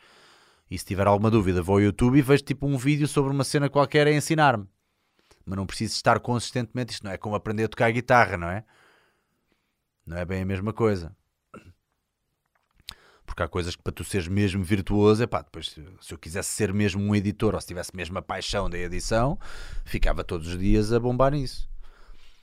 [0.70, 3.44] E se tiver alguma dúvida, vou ao YouTube e vejo tipo um vídeo sobre uma
[3.44, 4.66] cena qualquer a ensinar-me
[5.44, 6.92] mas não preciso estar consistentemente.
[6.92, 8.64] Isto não é como aprender a tocar guitarra, não é?
[10.06, 11.14] Não é bem a mesma coisa.
[13.24, 16.50] Porque há coisas que para tu seres mesmo virtuoso, é pá, depois se eu quisesse
[16.50, 19.38] ser mesmo um editor ou se tivesse mesmo a paixão da edição,
[19.84, 21.71] ficava todos os dias a bombar nisso.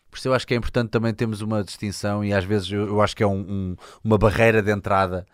[0.09, 2.87] Por isso eu acho que é importante também termos uma distinção e às vezes eu,
[2.87, 5.25] eu acho que é um, um, uma barreira de entrada,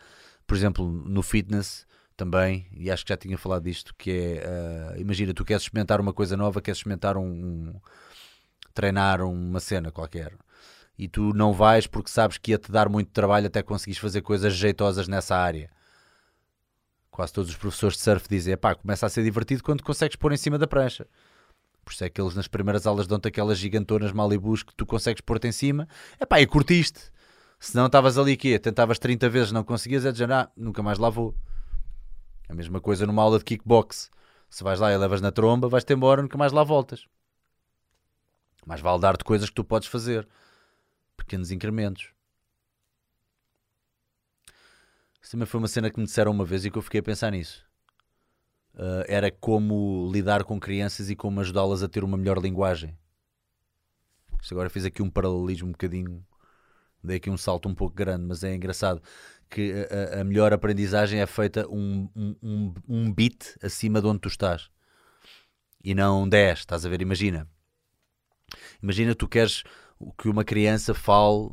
[0.45, 1.85] por exemplo, no fitness,
[2.15, 5.99] também, e acho que já tinha falado disto, que é, uh, imagina, tu queres experimentar
[5.99, 7.75] uma coisa nova, queres experimentar um, um,
[8.73, 10.33] treinar uma cena qualquer,
[10.97, 14.53] e tu não vais porque sabes que ia-te dar muito trabalho até conseguires fazer coisas
[14.53, 15.69] jeitosas nessa área.
[17.11, 20.31] Quase todos os professores de surf dizem, pá, começa a ser divertido quando consegues pôr
[20.33, 21.05] em cima da prancha.
[21.85, 25.21] Por isso é que eles nas primeiras aulas dão-te aquelas gigantonas Malibus que tu consegues
[25.21, 25.87] pôr-te em cima.
[26.19, 26.99] É pá, e curtiste.
[27.59, 30.81] Se não estavas ali que tentavas 30 vezes, não conseguias, é de já, ah, nunca
[30.81, 31.35] mais lá vou.
[32.49, 34.09] A mesma coisa numa aula de kickbox.
[34.49, 37.05] Se vais lá e levas na tromba, vais-te embora, nunca mais lá voltas.
[38.65, 40.27] Mais vale dar-te coisas que tu podes fazer.
[41.15, 42.09] Pequenos incrementos.
[45.21, 47.03] Isso também foi uma cena que me disseram uma vez e que eu fiquei a
[47.03, 47.64] pensar nisso.
[48.75, 52.97] Uh, era como lidar com crianças e como ajudá-las a ter uma melhor linguagem.
[54.41, 56.25] Isto agora fiz aqui um paralelismo um bocadinho.
[57.01, 59.01] Dei aqui um salto um pouco grande, mas é engraçado
[59.49, 64.27] que a, a melhor aprendizagem é feita um, um, um bit acima de onde tu
[64.27, 64.69] estás
[65.85, 66.99] e não 10, estás a ver?
[67.03, 67.47] Imagina,
[68.81, 69.63] imagina tu queres
[70.17, 71.51] que uma criança fale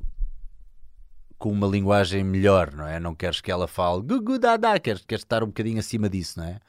[1.36, 2.98] com uma linguagem melhor, não é?
[2.98, 6.46] Não queres que ela fale gugu dada, queres, queres estar um bocadinho acima disso, não
[6.46, 6.60] é?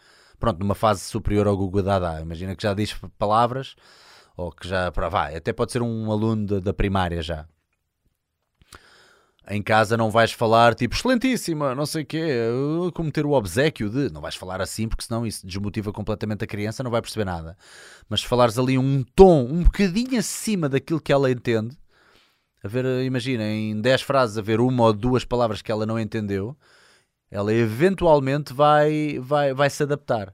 [0.43, 3.77] Pronto, numa fase superior ao gugu dada, imagina que já diz palavras
[4.35, 7.47] ou que já, para vai, até pode ser um aluno da, da primária já.
[9.49, 12.39] Em casa não vais falar tipo excelentíssima, não sei o quê,
[12.93, 14.11] como ter o obsequio de.
[14.11, 17.57] Não vais falar assim porque senão isso desmotiva completamente a criança, não vai perceber nada.
[18.09, 21.77] Mas falares ali um tom um bocadinho acima daquilo que ela entende,
[22.61, 25.97] a ver, imagina, em 10 frases, a ver uma ou duas palavras que ela não
[25.97, 26.57] entendeu,
[27.33, 30.33] ela eventualmente vai, vai, vai se adaptar.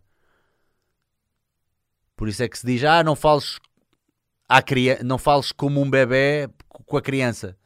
[2.16, 3.60] Por isso é que se diz: ah, não fales,
[4.48, 7.58] à criança, não fales como um bebê com a criança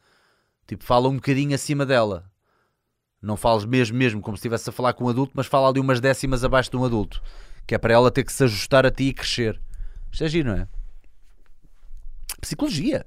[0.66, 2.30] Tipo, fala um bocadinho acima dela.
[3.20, 5.80] Não fales mesmo, mesmo como se estivesse a falar com um adulto, mas fala ali
[5.80, 7.22] umas décimas abaixo de um adulto.
[7.66, 9.60] Que é para ela ter que se ajustar a ti e crescer.
[10.10, 10.68] Isto é giro, não é?
[12.40, 13.06] Psicologia.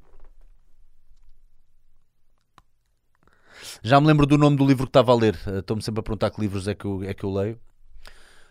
[3.84, 5.40] Já me lembro do nome do livro que estava a ler.
[5.48, 7.60] Eh, estou-me sempre a perguntar que livros é que eu, é que eu leio.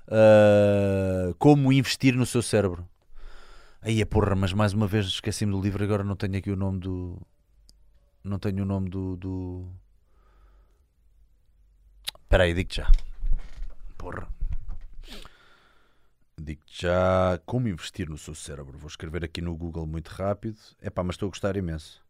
[0.08, 2.88] Uh, como investir no seu cérebro.
[3.82, 5.82] Aí é porra, mas mais uma vez esqueci-me do livro.
[5.82, 7.20] Agora não tenho aqui o nome do,
[8.26, 9.16] não tenho o nome do.
[9.16, 9.68] do...
[12.22, 12.90] Espera aí, digo-te já.
[13.96, 14.28] Porra.
[16.38, 18.78] Digo-te já como investir no seu cérebro.
[18.78, 20.58] Vou escrever aqui no Google muito rápido.
[20.80, 22.04] É pá, mas estou a gostar imenso.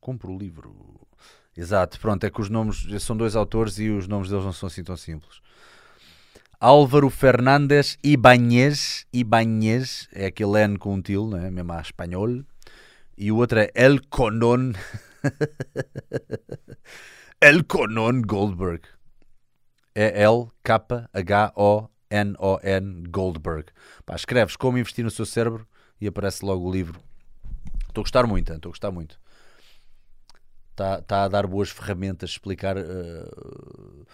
[0.00, 1.06] Compro o livro.
[1.56, 4.66] Exato, pronto, é que os nomes são dois autores e os nomes deles não são
[4.66, 5.40] assim tão simples.
[6.60, 11.50] Álvaro Fernandes Ibanez, Ibanez, é aquele N com um til, né?
[11.50, 12.44] mesmo a espanhol.
[13.16, 14.72] E o outro é El Conon.
[17.40, 18.82] El Conon Goldberg.
[19.94, 21.14] É L-K-H-O-N-O-N
[23.08, 23.70] Goldberg.
[24.04, 25.66] Pá, escreves como investir no seu cérebro
[26.00, 27.00] e aparece logo o livro.
[27.88, 29.18] Estou a gostar muito, estou a gostar muito.
[30.76, 34.06] Está, está a dar boas ferramentas, explicar uh,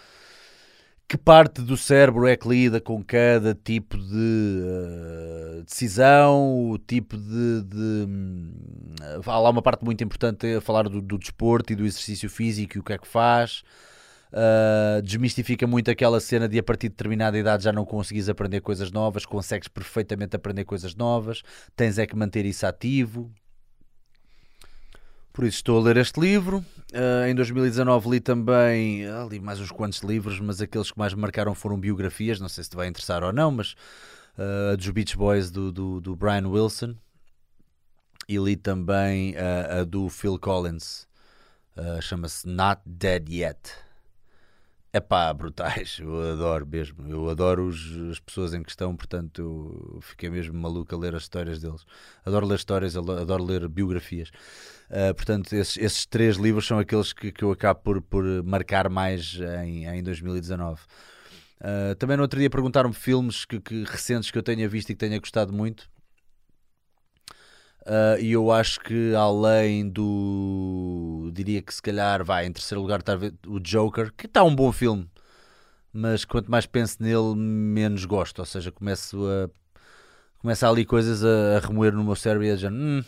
[1.09, 7.17] que parte do cérebro é que lida com cada tipo de uh, decisão, o tipo
[7.17, 8.07] de, de
[9.03, 12.31] uh, há lá uma parte muito importante a falar do, do, desporto e do exercício
[12.31, 13.65] físico e o que é que faz.
[14.33, 18.61] Uh, desmistifica muito aquela cena de a partir de determinada idade já não conseguis aprender
[18.61, 21.43] coisas novas, consegues perfeitamente aprender coisas novas,
[21.75, 23.31] tens é que manter isso ativo.
[25.33, 26.59] Por isso estou a ler este livro.
[26.93, 31.15] Uh, em 2019 li também, uh, li mais uns quantos livros, mas aqueles que mais
[31.15, 32.39] me marcaram foram biografias.
[32.39, 33.75] Não sei se te vai interessar ou não, mas
[34.37, 36.95] uh, dos Beach Boys do, do, do, Brian Wilson.
[38.29, 41.09] E li também uh, a do Phil Collins.
[42.03, 43.73] Chama-se Not Dead Yet.
[44.95, 47.09] É pá, brutais, eu adoro mesmo.
[47.09, 51.63] Eu adoro os, as pessoas em questão, portanto, fiquei mesmo maluco a ler as histórias
[51.63, 51.87] deles.
[52.27, 54.29] Adoro ler histórias, adoro ler biografias.
[54.91, 58.91] Uh, portanto, esses, esses, três livros são aqueles que, que eu acabo por, por marcar
[58.91, 60.75] mais em, em 2019.
[60.75, 60.83] Uh,
[61.63, 64.95] ah, também no outro dia perguntaram-me filmes que, que, recentes que eu tenha visto e
[64.95, 65.89] que tenha gostado muito.
[67.83, 71.31] Uh, e eu acho que além do.
[71.33, 74.71] Diria que se calhar vai em terceiro lugar estar o Joker, que está um bom
[74.71, 75.09] filme,
[75.93, 78.39] mas quanto mais penso nele, menos gosto.
[78.39, 79.51] Ou seja, começo a.
[80.39, 82.71] Começa ali coisas a, a remoer no meu cérebro e a dizer.
[82.73, 83.03] Hum,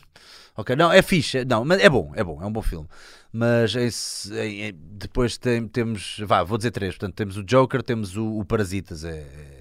[0.56, 2.88] ok, não, é fixe, não, mas é bom, é bom, é um bom filme.
[3.32, 6.20] Mas esse, depois tem, temos.
[6.26, 6.94] Vá, vou dizer três.
[6.94, 9.04] Portanto, temos o Joker, temos o, o Parasitas.
[9.04, 9.53] é, é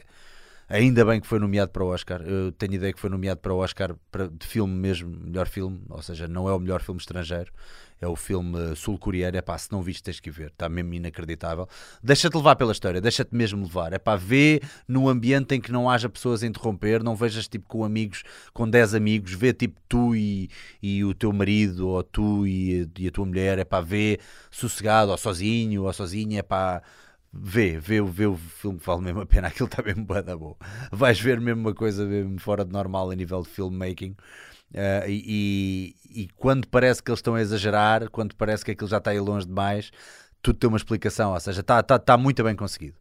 [0.74, 2.24] Ainda bem que foi nomeado para o Oscar.
[2.24, 5.80] Eu tenho ideia que foi nomeado para o Oscar para, de filme mesmo, melhor filme,
[5.88, 7.54] ou seja, não é o melhor filme estrangeiro,
[8.02, 9.38] é o filme sul-coreano.
[9.38, 11.70] É pá, se não viste, tens que ver, está mesmo inacreditável.
[12.02, 13.94] Deixa-te levar pela história, deixa-te mesmo levar.
[13.94, 17.68] É pá, vê num ambiente em que não haja pessoas a interromper, não vejas tipo
[17.68, 20.50] com amigos, com 10 amigos, vê tipo tu e,
[20.82, 25.12] e o teu marido, ou tu e, e a tua mulher, é pá, vê sossegado,
[25.12, 26.82] ou sozinho, ou sozinha, é pá
[27.34, 30.38] vê, vê, vê o filme que vale mesmo a pena, aquilo está mesmo bem da
[30.38, 30.56] boa.
[30.92, 34.16] Vais ver mesmo uma coisa mesmo fora de normal a nível de filmmaking.
[34.72, 38.98] Uh, e, e, quando parece que eles estão a exagerar, quando parece que aquilo já
[38.98, 39.92] está aí longe demais,
[40.42, 42.98] tudo tem uma explicação, ou seja, está muito bem conseguido.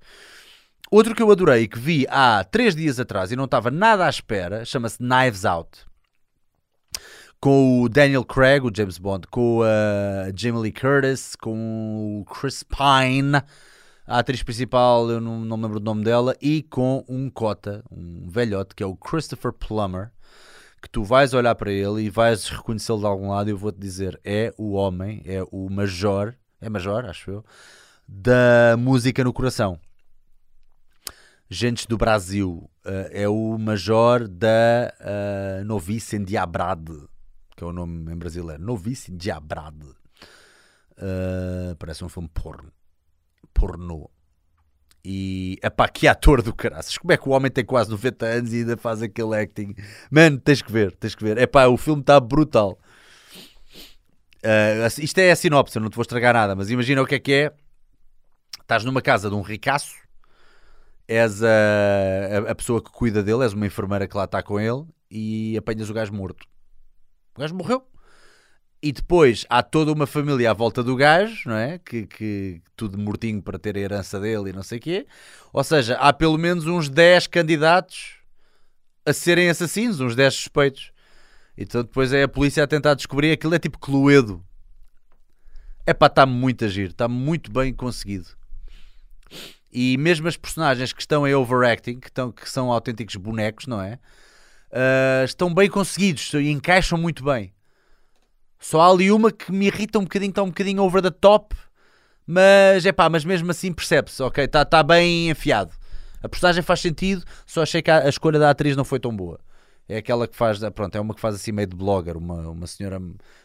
[0.90, 4.10] Outro que eu adorei, que vi há três dias atrás e não estava nada à
[4.10, 5.86] espera, chama-se Knives Out.
[7.40, 12.62] Com o Daniel Craig, o James Bond, com a Jamie Lee Curtis, com o Chris
[12.62, 13.42] Pine,
[14.06, 17.84] a atriz principal, eu não, não me lembro do nome dela, e com um cota,
[17.90, 20.10] um velhote, que é o Christopher Plummer,
[20.80, 23.78] que tu vais olhar para ele e vais reconhecê-lo de algum lado e eu vou-te
[23.78, 27.44] dizer, é o homem, é o major, é major, acho eu,
[28.08, 29.78] da música no coração.
[31.48, 37.06] Gentes do Brasil, uh, é o major da uh, Novice Endiabrade,
[37.54, 39.86] que é o nome em brasileiro, Novice Endiabrade.
[40.96, 42.72] Uh, parece um filme porno
[43.52, 44.10] pornô.
[45.04, 46.96] E, epá, que ator do caraças.
[46.96, 49.74] Como é que o homem tem quase 90 anos e ainda faz aquele acting?
[50.10, 51.38] Mano, tens que ver, tens que ver.
[51.38, 52.78] Epá, o filme está brutal.
[54.44, 57.18] Uh, isto é a sinopse, não te vou estragar nada, mas imagina o que é
[57.18, 57.52] que é.
[58.60, 59.94] Estás numa casa de um ricaço,
[61.06, 61.48] és a,
[62.48, 65.56] a, a pessoa que cuida dele, és uma enfermeira que lá está com ele e
[65.56, 66.46] apanhas o gajo morto.
[67.36, 67.86] O gajo morreu
[68.82, 71.78] e depois há toda uma família à volta do gajo, não é?
[71.78, 75.06] Que, que tudo mortinho para ter a herança dele e não sei o quê.
[75.52, 78.16] Ou seja, há pelo menos uns 10 candidatos
[79.06, 80.90] a serem assassinos, uns 10 suspeitos.
[81.56, 84.44] Então depois é a polícia a tentar descobrir aquilo é tipo Cluedo.
[85.86, 88.30] É pá, está muito a giro, está muito bem conseguido.
[89.70, 93.80] E mesmo as personagens que estão em overacting, que, estão, que são autênticos bonecos, não
[93.80, 93.98] é?
[94.72, 97.52] Uh, estão bem conseguidos e encaixam muito bem.
[98.62, 101.56] Só há ali uma que me irrita um bocadinho, está um bocadinho over the top,
[102.24, 104.44] mas é pá, mas mesmo assim percebe-se, ok?
[104.44, 105.74] Está tá bem enfiado.
[106.22, 109.14] A postagem faz sentido, só achei que a, a, escolha da atriz não foi tão
[109.14, 109.40] boa.
[109.88, 112.66] É aquela que faz, pronto, é uma que faz assim meio de blogger, uma, uma
[112.68, 113.00] senhora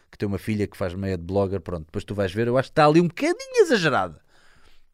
[0.08, 2.56] que tem uma filha que faz meio de blogger, pronto, depois tu vais ver, eu
[2.56, 4.20] acho que está ali um bocadinho exagerada.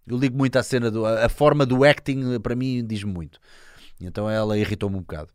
[0.07, 3.39] Eu ligo muito à cena, do, a, a forma do acting para mim diz-me muito.
[4.01, 5.29] Então ela irritou-me um bocado.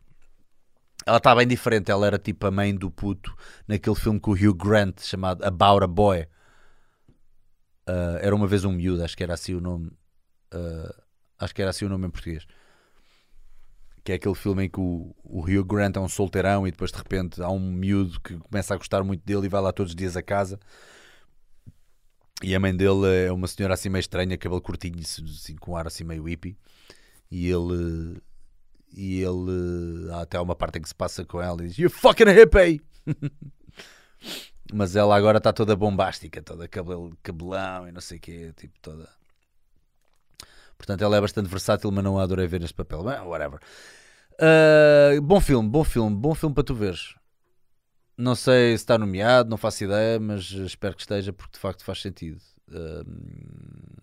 [1.06, 3.34] Ela está bem diferente, ela era tipo a mãe do puto
[3.66, 6.26] naquele filme com o Hugh Grant chamado About a Boy.
[7.88, 9.88] Uh, era uma vez um miúdo, acho que era assim o nome.
[10.52, 11.02] Uh,
[11.38, 12.46] acho que era assim o nome em português.
[14.04, 16.92] Que é aquele filme em que o, o Hugh Grant é um solteirão e depois
[16.92, 19.92] de repente há um miúdo que começa a gostar muito dele e vai lá todos
[19.92, 20.58] os dias a casa.
[22.42, 25.76] E a mãe dele é uma senhora assim meio estranha, cabelo curtinho, assim, com um
[25.76, 26.56] ar assim meio hippie.
[27.30, 28.20] E ele.
[28.92, 30.10] E ele.
[30.12, 32.80] Há até uma parte em que se passa com ela e diz: You fucking hippie!
[34.72, 38.78] Mas ela agora está toda bombástica, toda cabelo, cabelão e não sei o quê, tipo
[38.80, 39.08] toda.
[40.76, 43.02] Portanto, ela é bastante versátil, mas não a adorei ver neste papel.
[43.02, 43.60] Mas, whatever.
[44.40, 47.14] Uh, bom filme, bom filme, bom filme para tu veres.
[48.16, 51.84] Não sei se está nomeado, não faço ideia, mas espero que esteja porque de facto
[51.84, 52.40] faz sentido.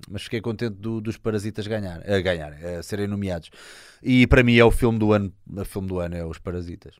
[0.09, 3.49] Mas fiquei contente do, dos Parasitas ganhar, a ganhar, a serem nomeados.
[4.01, 6.95] E para mim é o filme do ano, o filme do ano é os Parasitas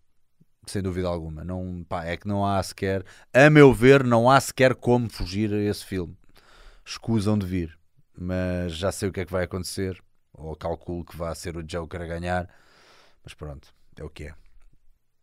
[0.70, 1.44] sem dúvida alguma.
[1.44, 3.04] Não, pá, é que não há sequer,
[3.34, 6.16] a meu ver, não há sequer como fugir a esse filme.
[6.86, 7.78] Escusam de vir,
[8.18, 10.02] mas já sei o que é que vai acontecer,
[10.34, 12.50] ou calculo que vai ser o Joker a ganhar,
[13.24, 14.36] mas pronto, é o que é.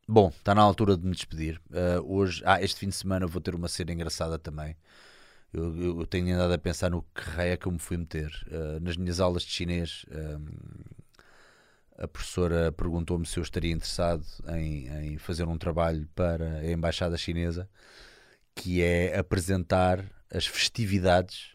[0.06, 1.60] Bom, está na altura de me despedir.
[1.70, 4.76] Uh, hoje, ah, este fim de semana vou ter uma cena engraçada também.
[5.54, 7.96] Eu, eu, eu tenho andado a pensar no que raio é que eu me fui
[7.96, 8.30] meter.
[8.48, 10.04] Uh, nas minhas aulas de chinês,
[11.96, 17.16] a professora perguntou-me se eu estaria interessado em, em, fazer um trabalho para a Embaixada
[17.16, 17.68] Chinesa,
[18.54, 21.54] que é apresentar as festividades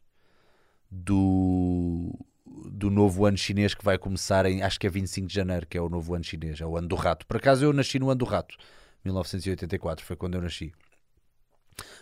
[0.90, 2.14] do,
[2.46, 5.78] do novo ano chinês que vai começar em, acho que é 25 de janeiro, que
[5.78, 7.26] é o novo ano chinês, é o ano do rato.
[7.26, 8.56] Por acaso eu nasci no ano do rato,
[9.04, 10.72] 1984, foi quando eu nasci.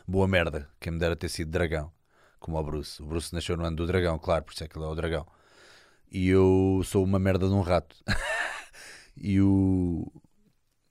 [0.07, 1.91] Boa merda, quem me dera ter sido dragão,
[2.39, 3.01] como o Bruce.
[3.01, 4.95] O Bruce nasceu no ano do dragão, claro, por isso é que ele é o
[4.95, 5.25] dragão
[6.11, 7.95] e eu sou uma merda de um rato.
[9.15, 10.11] e o.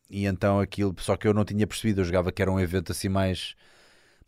[0.09, 2.93] E então aquilo, só que eu não tinha percebido, eu jogava que era um evento
[2.93, 3.57] assim mais,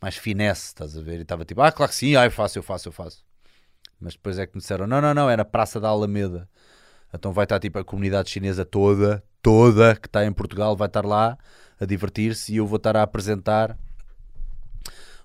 [0.00, 1.18] mais finesse, estás a ver?
[1.18, 3.24] E estava tipo, ah, claro que sim, ah, eu faço, eu faço, eu faço.
[4.00, 6.48] Mas depois é que me disseram, não, não, não, era Praça da Alameda.
[7.14, 11.04] Então vai estar tipo a comunidade chinesa toda, toda, que está em Portugal, vai estar
[11.04, 11.38] lá
[11.80, 13.78] a divertir-se e eu vou estar a apresentar.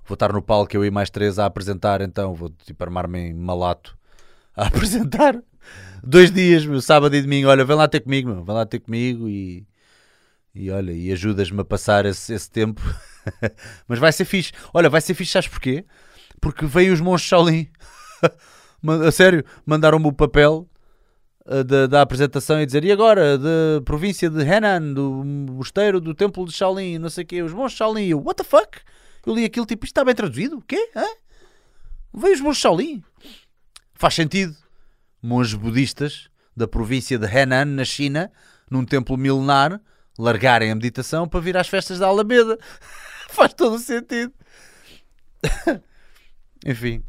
[0.05, 3.33] Vou estar no palco, eu e mais três a apresentar, então vou tipo armar-me em
[3.33, 3.97] malato
[4.55, 5.41] a apresentar
[6.03, 7.47] dois dias, meu, sábado e domingo.
[7.47, 9.65] Olha, vem lá ter comigo, meu, vem lá ter comigo e,
[10.53, 12.81] e olha, e ajudas-me a passar esse, esse tempo.
[13.87, 14.51] Mas vai ser fixe.
[14.73, 15.85] Olha, vai ser fixe, sabes porquê?
[16.41, 17.69] Porque vêm os monstros Shaolin.
[19.07, 20.67] a sério, mandaram-me o papel
[21.45, 26.13] uh, da, da, apresentação e dizer e agora, da província de Henan, do mosteiro do
[26.13, 28.07] templo de Shaolin, não sei o quê, os monstros Shaolin.
[28.07, 28.79] Eu, what the fuck?
[29.25, 30.57] Eu li aquilo tipo, isto está bem traduzido?
[30.57, 30.91] O quê?
[30.95, 31.05] Hã?
[32.13, 33.03] Veio os monstros Shaolin.
[33.93, 34.55] Faz sentido
[35.23, 38.31] monges budistas da província de Henan, na China,
[38.69, 39.79] num templo milenar,
[40.19, 42.59] largarem a meditação para vir às festas da Alameda.
[43.29, 44.33] Faz todo o sentido.
[46.65, 47.03] Enfim.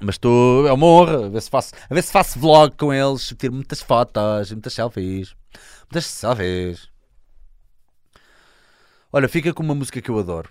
[0.00, 0.66] Mas estou.
[0.66, 1.26] É uma honra.
[1.26, 3.34] A ver, se faço, a ver se faço vlog com eles.
[3.38, 5.34] Tiro muitas fotos, muitas selfies.
[5.82, 6.88] Muitas selfies.
[9.12, 10.50] Olha, fica com uma música que eu adoro.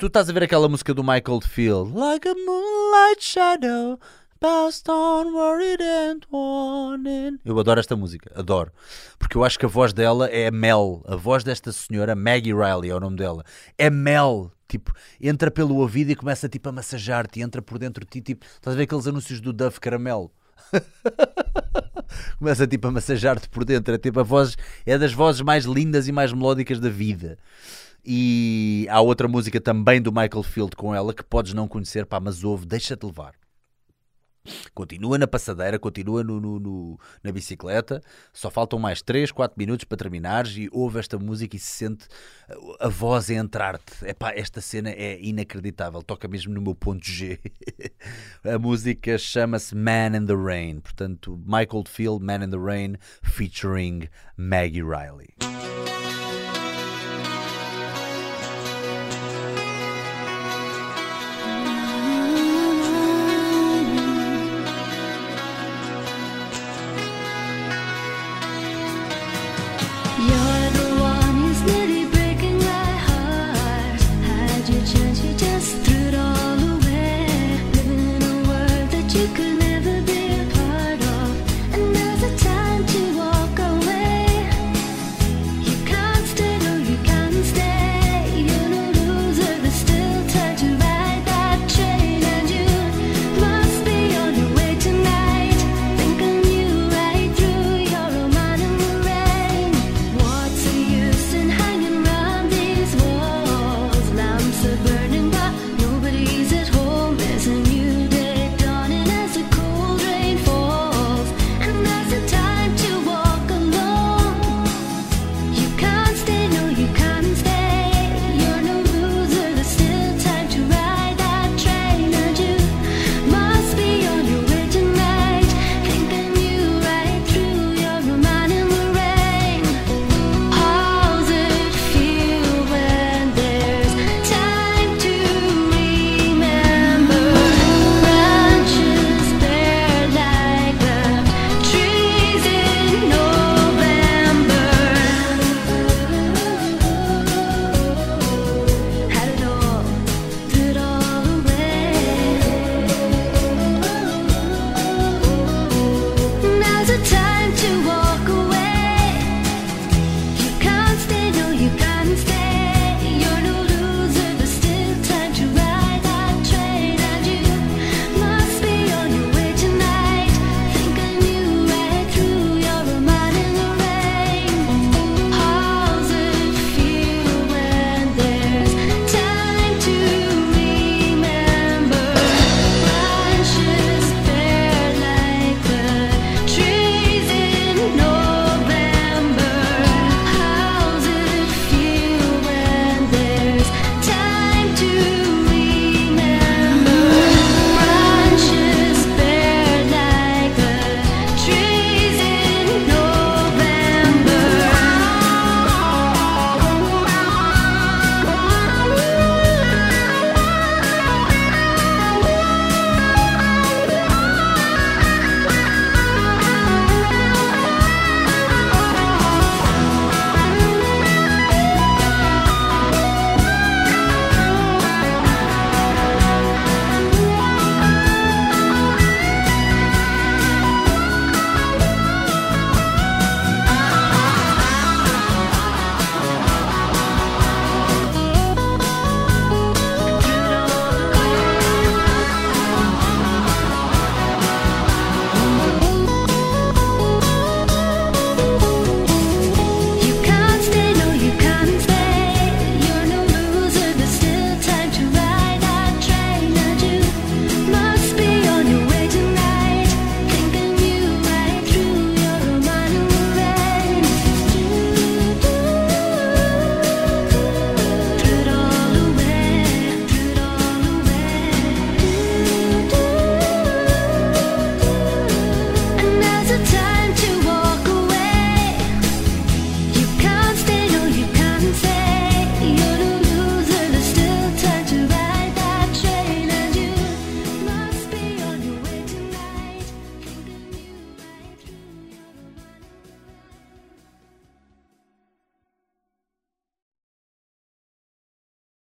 [0.00, 1.92] Tu estás a ver aquela música do Michael Field?
[1.92, 3.98] Like a moonlight shadow
[4.40, 7.38] Passed on, worried and wanting.
[7.44, 8.72] Eu adoro esta música, adoro.
[9.18, 11.04] Porque eu acho que a voz dela é Mel.
[11.06, 13.44] A voz desta senhora, Maggie Riley é o nome dela.
[13.76, 14.50] É Mel.
[14.66, 14.90] Tipo,
[15.20, 18.22] entra pelo ouvido e começa tipo a massajar-te, entra por dentro de ti.
[18.22, 20.32] Tipo, estás a ver aqueles anúncios do Duff Caramelo?
[22.38, 23.94] começa tipo a massajar-te por dentro.
[23.94, 27.36] É tipo a voz, é das vozes mais lindas e mais melódicas da vida.
[28.04, 32.18] E há outra música também do Michael Field com ela que podes não conhecer, pá,
[32.20, 33.34] mas ouve, deixa-te levar.
[34.74, 38.00] Continua na passadeira, continua no, no, no, na bicicleta.
[38.32, 42.06] Só faltam mais 3, 4 minutos para terminares e ouve esta música e se sente
[42.80, 43.92] a voz a entrar-te.
[44.34, 47.38] Esta cena é inacreditável, toca mesmo no meu ponto G.
[48.42, 54.08] a música chama-se Man in the Rain, portanto, Michael Field, Man in the Rain, featuring
[54.36, 55.34] Maggie Riley.